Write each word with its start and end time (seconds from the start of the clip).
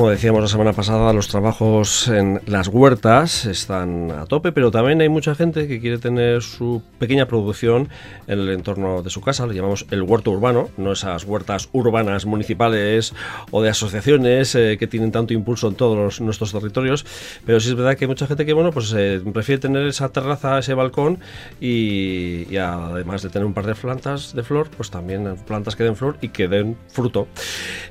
Como 0.00 0.12
decíamos 0.12 0.40
la 0.40 0.48
semana 0.48 0.72
pasada, 0.72 1.12
los 1.12 1.28
trabajos 1.28 2.08
en 2.08 2.40
las 2.46 2.68
huertas 2.68 3.44
están 3.44 4.10
a 4.10 4.24
tope, 4.24 4.50
pero 4.50 4.70
también 4.70 5.02
hay 5.02 5.10
mucha 5.10 5.34
gente 5.34 5.68
que 5.68 5.78
quiere 5.78 5.98
tener 5.98 6.40
su 6.40 6.82
pequeña 6.98 7.26
producción 7.26 7.90
en 8.26 8.38
el 8.38 8.48
entorno 8.48 9.02
de 9.02 9.10
su 9.10 9.20
casa. 9.20 9.46
Le 9.46 9.54
llamamos 9.54 9.84
el 9.90 10.00
huerto 10.00 10.30
urbano, 10.30 10.70
no 10.78 10.92
esas 10.92 11.24
huertas 11.24 11.68
urbanas 11.72 12.24
municipales 12.24 13.12
o 13.50 13.60
de 13.60 13.68
asociaciones 13.68 14.54
eh, 14.54 14.78
que 14.78 14.86
tienen 14.86 15.12
tanto 15.12 15.34
impulso 15.34 15.68
en 15.68 15.74
todos 15.74 16.22
nuestros 16.22 16.50
territorios. 16.52 17.04
Pero 17.44 17.60
sí 17.60 17.68
es 17.68 17.74
verdad 17.74 17.94
que 17.94 18.06
hay 18.06 18.08
mucha 18.08 18.26
gente 18.26 18.46
que 18.46 18.54
bueno, 18.54 18.70
pues 18.70 18.94
eh, 18.96 19.20
prefiere 19.34 19.60
tener 19.60 19.86
esa 19.86 20.08
terraza, 20.08 20.58
ese 20.60 20.72
balcón 20.72 21.18
y, 21.60 22.46
y 22.50 22.56
además 22.56 23.20
de 23.20 23.28
tener 23.28 23.44
un 23.44 23.52
par 23.52 23.66
de 23.66 23.74
plantas 23.74 24.34
de 24.34 24.44
flor, 24.44 24.70
pues 24.74 24.90
también 24.90 25.36
plantas 25.46 25.76
que 25.76 25.84
den 25.84 25.94
flor 25.94 26.16
y 26.22 26.30
que 26.30 26.48
den 26.48 26.78
fruto. 26.88 27.28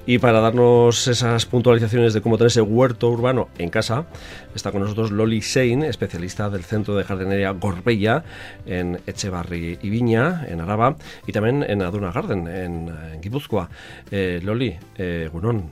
Y 0.07 0.17
para 0.17 0.39
darnos 0.39 1.07
esas 1.07 1.45
puntualizaciones 1.45 1.98
de 1.99 2.21
cómo 2.21 2.37
tener 2.37 2.47
ese 2.47 2.61
huerto 2.61 3.09
urbano 3.09 3.49
en 3.57 3.69
casa. 3.69 4.05
Está 4.55 4.71
con 4.71 4.81
nosotros 4.81 5.11
Loli 5.11 5.41
Sein, 5.41 5.83
especialista 5.83 6.49
del 6.49 6.63
Centro 6.63 6.95
de 6.95 7.03
Jardinería 7.03 7.51
Gorbella 7.51 8.23
en 8.65 8.99
Echevarri 9.05 9.77
y 9.81 9.89
Viña, 9.89 10.45
en 10.47 10.61
Araba, 10.61 10.95
y 11.27 11.31
también 11.31 11.63
en 11.67 11.81
Aduna 11.81 12.11
Garden, 12.11 12.47
en, 12.47 13.21
Guipúzcoa. 13.21 13.69
Eh, 14.11 14.39
Loli, 14.43 14.77
eh, 14.97 15.29
Gunón, 15.31 15.71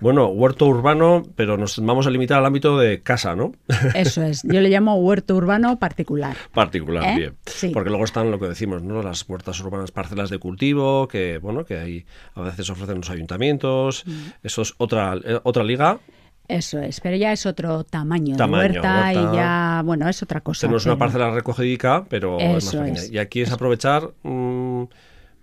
Bueno, 0.00 0.28
huerto 0.28 0.66
urbano, 0.66 1.22
pero 1.36 1.58
nos 1.58 1.78
vamos 1.84 2.06
a 2.06 2.10
limitar 2.10 2.38
al 2.38 2.46
ámbito 2.46 2.78
de 2.78 3.02
casa, 3.02 3.36
¿no? 3.36 3.52
Eso 3.94 4.22
es. 4.22 4.42
Yo 4.42 4.60
le 4.60 4.70
llamo 4.70 4.96
huerto 4.96 5.36
urbano 5.36 5.78
particular. 5.78 6.34
Particular, 6.52 7.04
¿Eh? 7.04 7.16
bien. 7.16 7.36
Sí. 7.44 7.68
Porque 7.68 7.90
luego 7.90 8.04
están 8.04 8.30
lo 8.30 8.40
que 8.40 8.46
decimos, 8.46 8.82
¿no? 8.82 9.02
Las 9.02 9.28
huertas 9.28 9.60
urbanas, 9.60 9.90
parcelas 9.90 10.30
de 10.30 10.38
cultivo, 10.38 11.08
que 11.08 11.36
bueno, 11.38 11.64
que 11.66 11.78
ahí 11.78 12.06
a 12.34 12.40
veces 12.40 12.70
ofrecen 12.70 12.96
los 12.96 13.10
ayuntamientos. 13.10 14.04
Mm. 14.06 14.12
Eso 14.42 14.62
es 14.62 14.74
otra, 14.78 15.14
eh, 15.22 15.38
otra 15.42 15.62
liga. 15.62 15.98
Eso 16.48 16.80
es, 16.80 17.00
pero 17.00 17.16
ya 17.16 17.32
es 17.32 17.46
otro 17.46 17.84
tamaño, 17.84 18.36
de 18.36 18.44
huerta, 18.44 19.12
y 19.12 19.36
ya, 19.36 19.82
bueno, 19.84 20.08
es 20.08 20.20
otra 20.20 20.40
cosa. 20.40 20.62
Tenemos 20.62 20.84
una 20.84 20.98
parcela 20.98 21.30
recogidica, 21.30 22.04
pero 22.08 22.40
es 22.40 22.64
más 22.64 22.74
pequeña. 22.74 23.00
Y 23.08 23.18
aquí 23.18 23.42
es 23.42 23.52
aprovechar 23.52 24.10
mmm, 24.24 24.84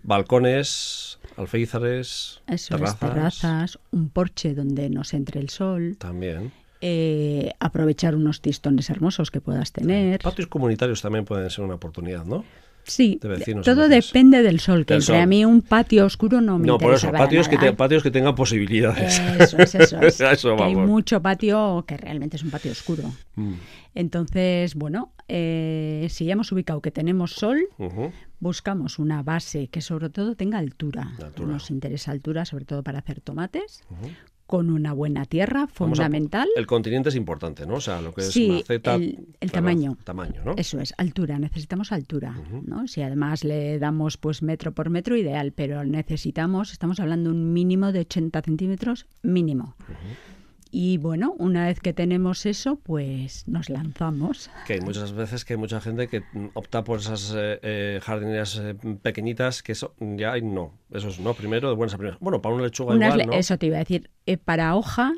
balcones, 0.07 1.19
alféizares, 1.35 2.41
terrazas. 2.47 2.99
terrazas, 2.99 3.79
un 3.91 4.09
porche 4.09 4.55
donde 4.55 4.89
nos 4.89 5.13
entre 5.13 5.39
el 5.39 5.49
sol. 5.49 5.97
También. 5.99 6.51
Eh, 6.79 7.51
aprovechar 7.59 8.15
unos 8.15 8.41
tistones 8.41 8.89
hermosos 8.89 9.29
que 9.29 9.41
puedas 9.41 9.71
tener. 9.71 10.21
Patios 10.21 10.47
comunitarios 10.47 11.01
también 11.01 11.25
pueden 11.25 11.49
ser 11.49 11.65
una 11.65 11.75
oportunidad, 11.75 12.25
¿no? 12.25 12.45
Sí, 12.83 13.19
todo 13.65 13.89
depende 13.89 14.41
del 14.41 14.61
sol, 14.61 14.85
que 14.85 14.93
entre 14.93 15.19
a 15.19 15.25
mí 15.25 15.43
un 15.43 15.61
patio 15.61 16.05
oscuro 16.05 16.39
no 16.39 16.57
me 16.57 16.67
No, 16.67 16.77
por 16.77 16.93
eso, 16.93 17.11
patios 17.11 17.49
que, 17.49 17.57
te, 17.57 17.73
patios 17.73 18.01
que 18.01 18.11
tengan 18.11 18.33
posibilidades. 18.33 19.19
Eso 19.39 19.57
es, 19.57 19.75
eso 19.75 19.99
es. 20.01 20.21
eso 20.21 20.63
hay 20.63 20.73
mucho 20.73 21.21
patio 21.21 21.83
que 21.85 21.97
realmente 21.97 22.37
es 22.37 22.43
un 22.43 22.49
patio 22.49 22.71
oscuro. 22.71 23.03
Mm. 23.35 23.55
Entonces, 23.93 24.75
bueno, 24.75 25.11
eh, 25.27 26.07
si 26.09 26.25
ya 26.25 26.33
hemos 26.33 26.49
ubicado 26.53 26.79
que 26.81 26.91
tenemos 26.91 27.31
sol, 27.33 27.67
uh 27.77 27.87
-huh. 27.87 28.11
Buscamos 28.39 28.99
una 28.99 29.23
base 29.23 29.67
que 29.67 29.81
sobre 29.81 30.09
todo 30.09 30.35
tenga 30.35 30.57
altura. 30.57 31.13
altura. 31.21 31.53
Nos 31.53 31.71
interesa 31.71 32.11
altura, 32.11 32.45
sobre 32.45 32.65
todo 32.65 32.83
para 32.83 32.99
hacer 32.99 33.21
tomates. 33.21 33.83
Uh 33.89 33.95
-huh 33.95 34.11
con 34.47 34.69
una 34.69 34.93
buena 34.93 35.25
tierra, 35.25 35.67
fundamental. 35.67 36.47
A, 36.55 36.59
el 36.59 36.65
continente 36.65 37.09
es 37.09 37.15
importante, 37.15 37.67
¿no? 37.67 37.75
O 37.75 37.81
sea, 37.81 38.01
lo 38.01 38.13
que 38.13 38.21
es 38.21 38.31
sí, 38.31 38.49
maceta, 38.49 38.95
el, 38.95 39.27
el 39.41 39.51
tamaño. 39.51 39.97
Tamaño, 40.05 40.41
¿no? 40.43 40.53
Eso 40.55 40.79
es, 40.79 40.93
altura, 40.97 41.37
necesitamos 41.37 41.91
altura, 41.91 42.33
uh 42.37 42.55
-huh. 42.55 42.63
¿no? 42.63 42.87
Si 42.87 43.01
además 43.01 43.43
le 43.43 43.77
damos 43.77 44.17
pues 44.17 44.41
metro 44.41 44.71
por 44.71 44.89
metro, 44.89 45.17
ideal, 45.17 45.51
pero 45.51 45.83
necesitamos, 45.83 46.71
estamos 46.71 47.01
hablando 47.01 47.29
un 47.29 47.51
mínimo 47.51 47.91
de 47.91 47.99
80 47.99 48.41
centímetros 48.41 49.05
mínimo. 49.21 49.75
Uh 49.79 49.91
-huh. 49.91 50.26
Y 50.71 50.97
bueno, 50.97 51.33
una 51.37 51.65
vez 51.65 51.79
que 51.79 51.93
tenemos 51.93 52.45
eso, 52.45 52.77
pues 52.77 53.47
nos 53.47 53.69
lanzamos. 53.69 54.49
Que 54.65 54.73
hay 54.73 54.81
muchas 54.81 55.13
veces 55.13 55.45
que 55.45 55.53
hay 55.53 55.57
mucha 55.57 55.81
gente 55.81 56.07
que 56.07 56.23
opta 56.53 56.83
por 56.83 56.99
esas 56.99 57.33
eh, 57.35 57.59
eh, 57.61 57.99
jardinerías 58.01 58.59
eh, 58.61 58.75
pequeñitas 59.01 59.63
que 59.63 59.73
eso 59.73 59.95
ya 59.99 60.37
no. 60.39 60.73
Eso 60.91 61.09
es 61.09 61.19
no 61.19 61.33
primero, 61.33 61.69
de 61.69 61.75
buenas 61.75 61.93
a 61.93 61.97
primeras. 61.97 62.19
Bueno, 62.19 62.41
para 62.41 62.55
una 62.55 62.65
lechuga 62.65 62.95
Unas, 62.95 63.13
igual, 63.13 63.27
¿no? 63.27 63.33
Eso 63.33 63.57
te 63.57 63.67
iba 63.67 63.77
a 63.77 63.79
decir. 63.79 64.09
Eh, 64.25 64.37
para 64.37 64.75
hoja 64.75 65.13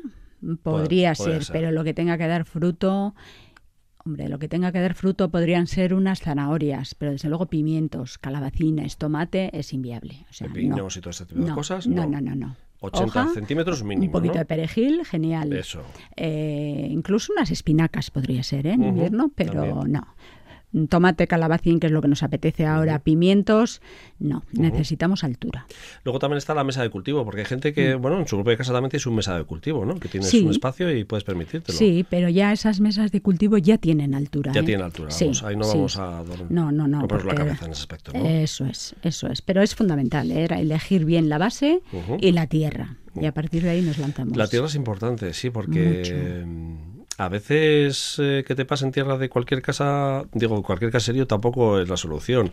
podría 0.62 1.14
ser, 1.14 1.44
ser, 1.44 1.52
pero 1.52 1.72
lo 1.72 1.84
que 1.84 1.94
tenga 1.94 2.18
que 2.18 2.26
dar 2.26 2.44
fruto. 2.44 3.14
Hombre, 4.02 4.30
lo 4.30 4.38
que 4.38 4.48
tenga 4.48 4.72
que 4.72 4.80
dar 4.80 4.94
fruto 4.94 5.30
podrían 5.30 5.66
ser 5.66 5.92
unas 5.92 6.20
zanahorias, 6.20 6.94
pero 6.94 7.12
desde 7.12 7.28
luego 7.28 7.46
pimientos, 7.46 8.16
calabacines, 8.16 8.96
tomate 8.96 9.50
es 9.52 9.74
inviable. 9.74 10.24
O 10.30 10.32
sea, 10.32 10.48
Pepinos 10.48 10.78
no. 10.78 10.98
y 10.98 11.02
todo 11.02 11.10
este 11.10 11.26
tipo 11.26 11.40
no, 11.40 11.46
de 11.48 11.52
cosas. 11.52 11.86
No, 11.86 12.06
no, 12.06 12.20
no, 12.20 12.34
no. 12.34 12.56
80 12.80 13.04
Hoja, 13.04 13.34
centímetros 13.34 13.82
mínimo. 13.82 14.06
Un 14.06 14.12
poquito 14.12 14.34
¿no? 14.34 14.40
de 14.40 14.46
perejil, 14.46 15.04
genial. 15.04 15.52
Eso. 15.52 15.82
Eh, 16.16 16.88
incluso 16.90 17.32
unas 17.32 17.50
espinacas 17.50 18.10
podría 18.10 18.42
ser 18.42 18.66
¿eh? 18.66 18.72
en 18.72 18.80
uh 18.80 18.84
-huh, 18.84 18.88
invierno, 18.88 19.30
pero 19.34 19.52
también. 19.52 19.92
no 19.92 20.14
tomate, 20.88 21.26
calabacín, 21.26 21.80
que 21.80 21.86
es 21.86 21.92
lo 21.92 22.00
que 22.00 22.08
nos 22.08 22.22
apetece 22.22 22.66
ahora, 22.66 22.94
uh 22.94 22.98
-huh. 22.98 23.02
pimientos, 23.02 23.80
no, 24.18 24.38
uh 24.38 24.40
-huh. 24.40 24.60
necesitamos 24.60 25.24
altura. 25.24 25.66
Luego 26.04 26.18
también 26.18 26.38
está 26.38 26.54
la 26.54 26.64
mesa 26.64 26.82
de 26.82 26.90
cultivo, 26.90 27.24
porque 27.24 27.40
hay 27.40 27.46
gente 27.46 27.72
que, 27.72 27.96
mm. 27.96 28.02
bueno, 28.02 28.20
en 28.20 28.28
su 28.28 28.36
propia 28.36 28.56
casa 28.56 28.72
también 28.72 28.90
tiene 28.90 29.02
su 29.02 29.10
mesa 29.10 29.36
de 29.36 29.44
cultivo, 29.44 29.84
¿no? 29.84 29.98
Que 29.98 30.08
tienes 30.08 30.30
sí. 30.30 30.42
un 30.44 30.50
espacio 30.50 30.94
y 30.96 31.04
puedes 31.04 31.24
permitírtelo. 31.24 31.76
Sí, 31.76 32.06
pero 32.08 32.28
ya 32.28 32.52
esas 32.52 32.80
mesas 32.80 33.10
de 33.10 33.20
cultivo 33.20 33.58
ya 33.58 33.78
tienen 33.78 34.14
altura. 34.14 34.52
Ya 34.52 34.60
¿eh? 34.60 34.64
tienen 34.64 34.84
altura, 34.84 35.10
sí, 35.10 35.24
vamos, 35.24 35.42
ahí 35.42 35.56
no 35.56 35.64
sí. 35.64 35.76
vamos 35.76 35.96
a 35.98 36.22
dormir. 36.22 36.46
No, 36.50 36.70
no, 36.70 36.86
no. 36.86 37.06
Porque... 37.08 37.26
la 37.26 37.34
cabeza 37.34 37.66
en 37.66 37.72
ese 37.72 37.80
aspecto, 37.82 38.12
¿no? 38.12 38.24
Eso 38.24 38.66
es, 38.66 38.94
eso 39.02 39.28
es. 39.28 39.42
Pero 39.42 39.62
es 39.62 39.74
fundamental, 39.74 40.30
¿eh? 40.30 40.46
elegir 40.50 41.04
bien 41.04 41.28
la 41.28 41.38
base 41.38 41.82
y 42.20 42.32
la 42.32 42.46
tierra. 42.46 42.96
Y 43.20 43.26
a 43.26 43.32
partir 43.32 43.62
de 43.64 43.70
ahí 43.70 43.82
nos 43.82 43.98
lanzamos. 43.98 44.36
La 44.36 44.46
tierra 44.46 44.66
es 44.66 44.76
importante, 44.76 45.32
sí, 45.34 45.50
porque... 45.50 46.44
Mucho 46.46 46.89
a 47.20 47.28
veces 47.28 48.16
eh, 48.18 48.44
que 48.46 48.54
te 48.54 48.64
pasen 48.64 48.92
tierra 48.92 49.18
de 49.18 49.28
cualquier 49.28 49.60
casa, 49.60 50.24
digo, 50.32 50.62
cualquier 50.62 50.90
caserío 50.90 51.26
tampoco 51.26 51.78
es 51.78 51.86
la 51.86 51.98
solución. 51.98 52.50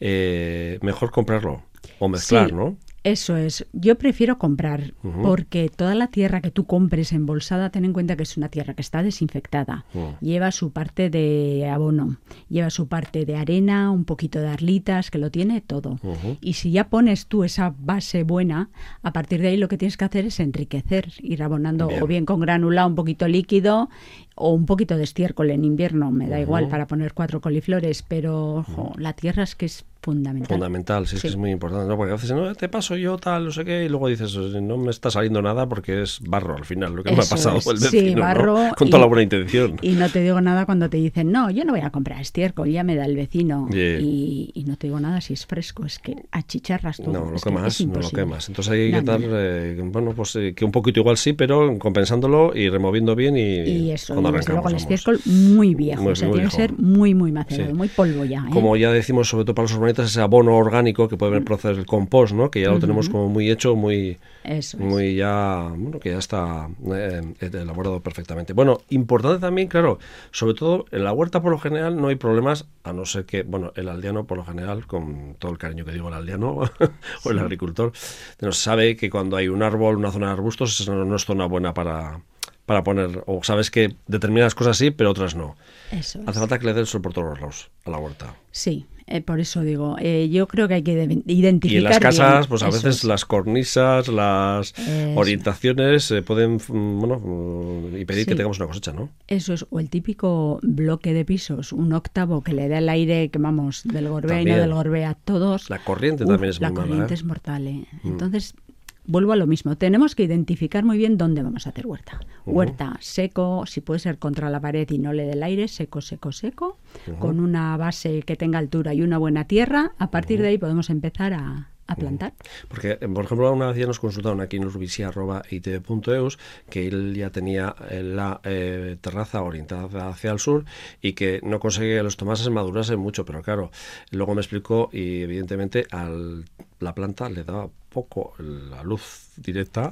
Eh, 0.00 0.78
mejor 0.82 1.10
comprarlo 1.10 1.62
o 1.98 2.08
mezclar, 2.08 2.50
sí. 2.50 2.54
¿no? 2.54 2.76
Eso 3.04 3.36
es. 3.36 3.66
Yo 3.72 3.96
prefiero 3.98 4.38
comprar 4.38 4.94
uh 5.02 5.08
-huh. 5.08 5.22
porque 5.22 5.68
toda 5.68 5.94
la 5.94 6.06
tierra 6.06 6.40
que 6.40 6.52
tú 6.52 6.66
compres 6.66 7.12
embolsada, 7.12 7.70
ten 7.70 7.84
en 7.84 7.92
cuenta 7.92 8.16
que 8.16 8.22
es 8.22 8.36
una 8.36 8.48
tierra 8.48 8.74
que 8.74 8.82
está 8.82 9.02
desinfectada. 9.02 9.84
Uh 9.92 9.98
-huh. 9.98 10.18
Lleva 10.20 10.52
su 10.52 10.72
parte 10.72 11.10
de 11.10 11.68
abono, 11.68 12.18
lleva 12.48 12.70
su 12.70 12.86
parte 12.86 13.24
de 13.24 13.36
arena, 13.36 13.90
un 13.90 14.04
poquito 14.04 14.40
de 14.40 14.48
arlitas, 14.48 15.10
que 15.10 15.18
lo 15.18 15.30
tiene 15.30 15.60
todo. 15.60 15.98
Uh 16.02 16.12
-huh. 16.12 16.38
Y 16.40 16.52
si 16.52 16.70
ya 16.70 16.88
pones 16.88 17.26
tú 17.26 17.42
esa 17.42 17.74
base 17.76 18.22
buena, 18.22 18.70
a 19.02 19.12
partir 19.12 19.40
de 19.40 19.48
ahí 19.48 19.56
lo 19.56 19.68
que 19.68 19.78
tienes 19.78 19.96
que 19.96 20.04
hacer 20.04 20.26
es 20.26 20.38
enriquecer, 20.38 21.12
ir 21.18 21.42
abonando 21.42 21.88
bien. 21.88 22.02
o 22.02 22.06
bien 22.06 22.24
con 22.24 22.40
granulado 22.40 22.88
un 22.88 22.94
poquito 22.94 23.26
líquido 23.26 23.88
o 24.36 24.52
un 24.52 24.64
poquito 24.66 24.96
de 24.96 25.04
estiércol 25.04 25.50
en 25.50 25.64
invierno, 25.64 26.10
me 26.10 26.28
da 26.28 26.40
igual 26.40 26.68
para 26.68 26.86
poner 26.86 27.14
cuatro 27.14 27.40
coliflores, 27.40 28.02
pero 28.02 28.54
ojo, 28.56 28.92
la 28.96 29.12
tierra 29.12 29.42
es 29.42 29.54
que 29.54 29.66
es 29.66 29.84
fundamental. 30.02 30.48
Fundamental, 30.48 31.06
sí, 31.06 31.10
sí. 31.10 31.16
Es 31.16 31.22
que 31.22 31.28
es 31.28 31.36
muy 31.36 31.50
importante, 31.50 31.86
¿no? 31.86 31.96
porque 31.96 32.10
a 32.10 32.16
veces 32.16 32.32
no, 32.32 32.54
te 32.54 32.68
paso 32.68 32.96
yo 32.96 33.16
tal, 33.18 33.44
no 33.46 33.50
sé 33.52 33.64
qué, 33.64 33.84
y 33.84 33.88
luego 33.88 34.08
dices, 34.08 34.34
no 34.36 34.76
me 34.76 34.90
está 34.90 35.10
saliendo 35.10 35.40
nada 35.40 35.68
porque 35.68 36.02
es 36.02 36.20
barro 36.20 36.56
al 36.56 36.64
final, 36.64 36.94
lo 36.94 37.02
que 37.02 37.10
Eso 37.10 37.18
me 37.18 37.24
ha 37.24 37.28
pasado 37.28 37.58
es. 37.58 37.66
el 37.66 37.74
vecino, 37.74 38.08
sí, 38.08 38.14
barro 38.14 38.58
¿no? 38.64 38.74
con 38.74 38.88
y, 38.88 38.90
toda 38.90 39.00
la 39.00 39.06
buena 39.06 39.22
intención. 39.22 39.78
Y 39.80 39.92
no 39.92 40.08
te 40.08 40.20
digo 40.20 40.40
nada 40.40 40.66
cuando 40.66 40.90
te 40.90 40.96
dicen, 40.96 41.30
no, 41.30 41.50
yo 41.50 41.64
no 41.64 41.72
voy 41.72 41.82
a 41.82 41.90
comprar 41.90 42.20
estiércol, 42.20 42.68
ya 42.68 42.82
me 42.82 42.96
da 42.96 43.04
el 43.04 43.16
vecino. 43.16 43.68
Yeah. 43.70 44.00
Y, 44.00 44.50
y, 44.54 44.64
no 44.64 44.76
te 44.76 44.88
digo 44.88 44.98
nada 44.98 45.20
si 45.20 45.34
es 45.34 45.46
fresco, 45.46 45.86
es 45.86 45.98
que 45.98 46.16
achicharras 46.32 46.96
todo. 46.96 47.12
No, 47.12 47.30
lo 47.30 47.36
es 47.36 47.44
quemas, 47.44 47.78
que 47.78 47.86
no 47.86 48.00
lo 48.00 48.10
quemas. 48.10 48.48
Entonces 48.48 48.72
hay 48.72 48.90
que 48.90 48.98
estar, 48.98 49.20
eh, 49.22 49.80
bueno, 49.84 50.12
pues 50.14 50.34
eh, 50.36 50.52
que 50.54 50.64
un 50.64 50.72
poquito 50.72 51.00
igual 51.00 51.16
sí, 51.16 51.32
pero 51.32 51.78
compensándolo 51.78 52.52
y 52.54 52.68
removiendo 52.68 53.14
bien 53.14 53.36
y, 53.36 53.60
y 53.60 53.90
eso, 53.92 54.18
y 54.18 54.32
desde 54.32 54.52
luego 54.52 54.68
el 54.68 54.76
estiércol 54.76 55.20
muy 55.26 55.74
viejo, 55.74 56.02
muy, 56.02 56.12
o 56.12 56.16
sea, 56.16 56.28
muy 56.28 56.38
tiene 56.38 56.48
viejo. 56.48 56.56
que 56.56 56.62
ser 56.62 56.78
muy, 56.78 57.14
muy 57.14 57.32
macerado, 57.32 57.70
sí. 57.70 57.76
muy 57.76 57.88
polvo 57.88 58.24
ya. 58.24 58.40
¿eh? 58.40 58.50
Como 58.52 58.76
ya 58.76 58.90
decimos, 58.90 59.28
sobre 59.28 59.44
todo 59.44 59.54
para 59.54 59.64
los 59.64 59.72
ese 59.98 60.20
abono 60.20 60.56
orgánico 60.56 61.08
que 61.08 61.16
puede 61.16 61.40
proceder 61.40 61.78
el 61.78 61.86
compost, 61.86 62.32
¿no? 62.32 62.50
Que 62.50 62.60
ya 62.62 62.68
lo 62.68 62.74
uh 62.74 62.76
-huh. 62.78 62.80
tenemos 62.80 63.08
como 63.08 63.28
muy 63.28 63.50
hecho, 63.50 63.76
muy, 63.76 64.18
Eso 64.44 64.78
muy 64.78 65.08
es. 65.08 65.16
ya, 65.18 65.68
bueno, 65.76 66.00
que 66.00 66.10
ya 66.10 66.18
está 66.18 66.68
eh, 66.94 67.20
elaborado 67.40 68.00
perfectamente. 68.00 68.52
Bueno, 68.52 68.80
importante 68.88 69.40
también, 69.40 69.68
claro, 69.68 69.98
sobre 70.30 70.54
todo 70.54 70.86
en 70.90 71.04
la 71.04 71.12
huerta 71.12 71.42
por 71.42 71.50
lo 71.50 71.58
general 71.58 71.96
no 71.96 72.08
hay 72.08 72.16
problemas, 72.16 72.66
a 72.84 72.92
no 72.92 73.04
ser 73.04 73.24
que, 73.26 73.42
bueno, 73.42 73.72
el 73.76 73.88
aldeano 73.88 74.24
por 74.26 74.38
lo 74.38 74.44
general, 74.44 74.86
con 74.86 75.36
todo 75.38 75.52
el 75.52 75.58
cariño 75.58 75.84
que 75.84 75.92
digo 75.92 76.08
el 76.08 76.14
aldeano 76.14 76.60
o 77.24 77.30
el 77.30 77.38
agricultor, 77.38 77.92
nos 78.40 78.58
sabe 78.58 78.96
que 78.96 79.10
cuando 79.10 79.36
hay 79.36 79.48
un 79.48 79.62
árbol, 79.62 79.96
una 79.96 80.10
zona 80.10 80.26
de 80.26 80.32
arbustos, 80.32 80.80
esa 80.80 80.92
no, 80.94 81.04
no 81.04 81.16
es 81.16 81.24
zona 81.24 81.46
buena 81.46 81.74
para 81.74 82.20
para 82.66 82.84
poner, 82.84 83.24
o 83.26 83.42
sabes 83.42 83.70
que 83.70 83.96
determinadas 84.06 84.54
cosas 84.54 84.76
sí, 84.78 84.90
pero 84.92 85.10
otras 85.10 85.34
no. 85.34 85.56
Eso 85.90 86.20
Hace 86.26 86.38
falta 86.38 86.58
que 86.58 86.66
le 86.66 86.74
den 86.74 86.86
sol 86.86 87.02
por 87.02 87.12
todos 87.12 87.28
los 87.30 87.40
lados 87.40 87.70
a 87.84 87.90
la 87.90 87.98
huerta. 87.98 88.34
Sí, 88.52 88.86
eh, 89.12 89.20
por 89.20 89.40
eso 89.40 89.60
digo, 89.60 89.96
eh, 89.98 90.30
yo 90.30 90.48
creo 90.48 90.68
que 90.68 90.74
hay 90.74 90.82
que 90.82 91.22
identificar. 91.26 91.74
Y 91.74 91.76
en 91.76 91.84
las 91.84 91.98
casas, 91.98 92.38
bien. 92.38 92.48
pues 92.48 92.62
a 92.62 92.66
veces 92.66 92.96
es. 92.96 93.04
las 93.04 93.26
cornisas, 93.26 94.08
las 94.08 94.72
eso. 94.78 95.12
orientaciones 95.16 96.10
eh, 96.10 96.22
pueden, 96.22 96.54
mm, 96.54 96.98
bueno, 96.98 97.18
mm, 97.18 97.98
y 97.98 98.06
pedir 98.06 98.24
sí. 98.24 98.30
que 98.30 98.34
tengamos 98.36 98.58
una 98.58 98.68
cosecha, 98.68 98.94
¿no? 98.94 99.10
Eso 99.28 99.52
es, 99.52 99.66
o 99.68 99.80
el 99.80 99.90
típico 99.90 100.60
bloque 100.62 101.12
de 101.12 101.26
pisos, 101.26 101.74
un 101.74 101.92
octavo 101.92 102.42
que 102.42 102.54
le 102.54 102.68
da 102.68 102.78
el 102.78 102.88
aire, 102.88 103.28
que 103.28 103.38
vamos, 103.38 103.82
del 103.84 104.08
Gorbea 104.08 104.40
y 104.40 104.44
no 104.46 104.56
del 104.56 104.72
Gorbea 104.72 105.10
a 105.10 105.14
todos. 105.14 105.68
La 105.68 105.84
corriente 105.84 106.24
también 106.24 106.48
es 106.48 106.60
muy 106.60 106.70
mala. 106.70 106.80
La 106.80 106.86
corriente 106.86 107.12
¿eh? 107.12 107.16
es 107.16 107.24
mortal. 107.24 107.62
Mm. 107.64 108.08
Entonces, 108.08 108.54
vuelvo 109.04 109.32
a 109.32 109.36
lo 109.36 109.46
mismo. 109.46 109.76
Tenemos 109.76 110.14
que 110.14 110.24
identificar 110.24 110.84
muy 110.84 110.98
bien 110.98 111.18
dónde 111.18 111.42
vamos 111.42 111.66
a 111.66 111.70
hacer 111.70 111.86
huerta. 111.86 112.20
Huerta 112.44 112.96
seco, 113.00 113.64
si 113.66 113.80
puede 113.80 114.00
ser 114.00 114.18
contra 114.18 114.50
la 114.50 114.60
pared 114.60 114.88
y 114.90 114.98
no 114.98 115.12
le 115.12 115.24
dé 115.24 115.32
el 115.32 115.42
aire, 115.42 115.68
seco, 115.68 116.00
seco, 116.00 116.32
seco, 116.32 116.78
con 117.18 117.40
una 117.40 117.76
base 117.76 118.22
que 118.22 118.36
tenga 118.36 118.58
altura 118.58 118.94
y 118.94 119.02
una 119.02 119.18
buena 119.18 119.46
tierra. 119.46 119.92
A 119.98 120.10
partir 120.10 120.40
de 120.40 120.48
ahí 120.48 120.58
podemos 120.58 120.90
empezar 120.90 121.32
a, 121.34 121.68
plantar. 121.98 122.32
Porque, 122.68 122.92
eh, 122.92 123.08
por 123.08 123.26
ejemplo, 123.26 123.52
una 123.52 123.66
vez 123.66 123.76
ya 123.76 123.86
nos 123.86 124.00
consultaron 124.00 124.40
aquí 124.40 124.56
en 124.56 124.64
urbisia.itv.eus 124.64 126.38
que 126.70 126.88
él 126.88 127.14
ya 127.14 127.28
tenía 127.28 127.74
eh, 127.90 128.02
la 128.02 128.40
eh, 128.44 128.96
terraza 128.98 129.42
orientada 129.42 130.08
hacia 130.08 130.30
el 130.30 130.38
sur 130.38 130.64
y 131.02 131.12
que 131.12 131.40
no 131.42 131.60
conseguía 131.60 131.98
que 131.98 132.02
los 132.02 132.16
tomates 132.16 132.48
madurasen 132.48 132.98
mucho, 132.98 133.26
pero 133.26 133.42
claro, 133.42 133.70
luego 134.10 134.34
me 134.34 134.40
explicó 134.40 134.88
y 134.90 135.20
evidentemente 135.20 135.86
al 135.90 136.46
la 136.82 136.94
planta 136.94 137.28
le 137.28 137.44
daba 137.44 137.68
poco 137.92 138.34
la 138.38 138.82
luz 138.82 139.28
directa. 139.36 139.90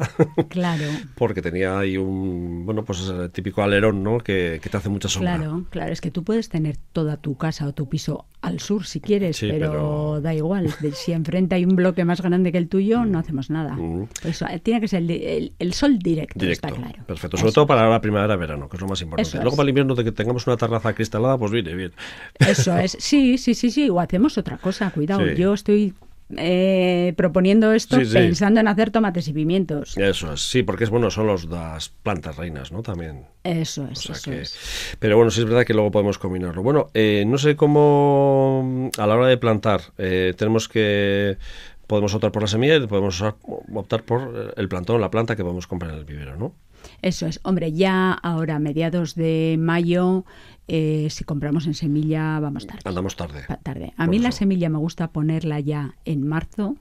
Claro. 0.49 0.85
porque 1.15 1.43
tenía 1.43 1.79
ahí 1.79 1.97
un, 1.97 2.65
bueno, 2.65 2.85
pues 2.85 3.09
el 3.09 3.31
típico 3.31 3.63
alerón, 3.63 4.03
¿no? 4.03 4.19
Que, 4.19 4.61
te 4.63 4.77
hace 4.77 4.89
mucha 4.89 5.09
sombra. 5.09 5.37
Claro, 5.37 5.65
claro. 5.71 5.93
Es 5.93 6.01
que 6.01 6.11
tú 6.11 6.25
puedes 6.25 6.49
tener 6.49 6.77
toda 6.93 7.17
tu 7.19 7.37
casa 7.37 7.67
o 7.67 7.75
tu 7.75 7.89
piso 7.89 8.25
al 8.41 8.61
sur 8.61 8.87
si 8.87 9.01
quieres, 9.01 9.39
pero, 9.41 10.21
da 10.23 10.35
igual. 10.35 10.73
Si 10.95 11.13
enfrente 11.13 11.57
hay 11.57 11.65
un 11.65 11.77
bloque 11.77 12.05
más 12.05 12.23
grande 12.23 12.53
que 12.53 12.59
el 12.59 12.69
tuyo, 12.69 13.05
no 13.05 13.19
hacemos 13.19 13.51
nada. 13.51 13.75
Mm. 13.75 14.09
Eso, 14.25 14.47
eh, 14.47 14.61
tiene 14.61 14.81
que 14.81 14.89
ser 14.89 15.03
el, 15.11 15.73
sol 15.75 15.99
directo, 15.99 16.45
está 16.47 16.71
claro. 16.71 17.05
Perfecto. 17.07 17.37
Sobre 17.37 17.53
todo 17.53 17.67
para 17.67 17.89
la 17.89 18.01
primavera-verano, 18.01 18.69
que 18.69 18.77
es 18.77 18.81
lo 18.81 18.89
más 18.89 19.01
importante. 19.03 19.39
Luego 19.39 19.57
para 19.57 19.65
el 19.65 19.71
invierno 19.71 19.95
de 19.95 20.05
que 20.05 20.13
tengamos 20.13 20.47
una 20.47 20.57
terraza 20.57 20.95
cristalada, 20.95 21.37
pues 21.37 21.53
viene 21.53 21.75
bien. 21.75 21.93
Eso 22.39 22.77
es. 22.79 22.97
Sí, 22.99 23.37
sí, 23.37 23.55
sí, 23.55 23.71
sí. 23.71 23.91
O 23.91 24.01
hacemos 24.01 24.39
otra 24.39 24.57
cosa. 24.57 24.91
Cuidado. 24.91 25.27
Yo 25.35 25.53
estoy 25.53 25.95
eh, 26.37 27.15
proponiendo 27.17 27.73
esto 27.73 27.99
pensando 28.13 28.61
en 28.61 28.69
hacer 28.69 28.91
tomates 28.91 29.29
y 29.29 29.33
pimientos. 29.33 29.97
Eso 29.97 30.33
es, 30.33 30.41
sí, 30.41 30.63
porque 30.63 30.85
es 30.85 30.91
bueno, 30.91 31.11
son 31.11 31.27
los, 31.27 31.47
las 31.47 31.89
plantas 31.89 32.37
reinas, 32.37 32.73
¿no? 32.73 32.83
También. 32.83 33.27
Eso 33.45 33.89
es, 33.91 34.09
eso 34.09 34.33
es. 34.33 34.97
Pero 34.99 35.17
bueno, 35.17 35.31
sí 35.31 35.41
es 35.41 35.47
verdad 35.47 35.65
que 35.65 35.75
luego 35.75 35.91
podemos 35.91 36.19
combinarlo. 36.19 36.63
Bueno, 36.63 36.89
eh, 36.95 37.25
no 37.27 37.39
sé 37.39 37.57
cómo 37.57 38.91
a 38.99 39.07
la 39.07 39.15
hora 39.17 39.27
de 39.27 39.37
plantar 39.37 39.81
eh, 39.99 40.35
tenemos 40.37 40.69
que 40.69 41.39
podemos 41.87 42.15
optar 42.15 42.31
por 42.31 42.43
la 42.43 42.49
semilla 42.49 42.77
y 42.77 42.87
podemos 42.87 43.21
optar 43.21 44.05
por 44.05 44.55
el 44.57 44.69
plantón, 44.69 45.01
la 45.01 45.11
planta 45.11 45.35
que 45.35 45.43
podemos 45.43 45.67
comprar 45.67 45.93
en 45.93 45.99
el 45.99 46.05
vivero, 46.05 46.37
¿no? 46.37 46.55
Eso 47.03 47.27
es. 47.27 47.41
Hombre, 47.43 47.73
ya 47.73 48.13
ahora, 48.13 48.59
mediados 48.59 49.15
de 49.15 49.57
mayo, 49.59 50.25
eh, 50.73 51.11
si 51.11 51.25
compramos 51.25 51.67
en 51.67 51.75
semilla, 51.75 52.39
vamos 52.39 52.65
tarde. 52.65 52.83
Andamos 52.85 53.17
tarde. 53.17 53.43
tarde. 53.65 53.93
A 53.97 54.07
mí 54.07 54.21
la 54.21 54.31
semilla 54.31 54.69
me 54.69 54.79
gusta 54.79 55.09
ponerla 55.09 55.59
ya 55.59 55.97
en 56.05 56.25
marzo. 56.25 56.77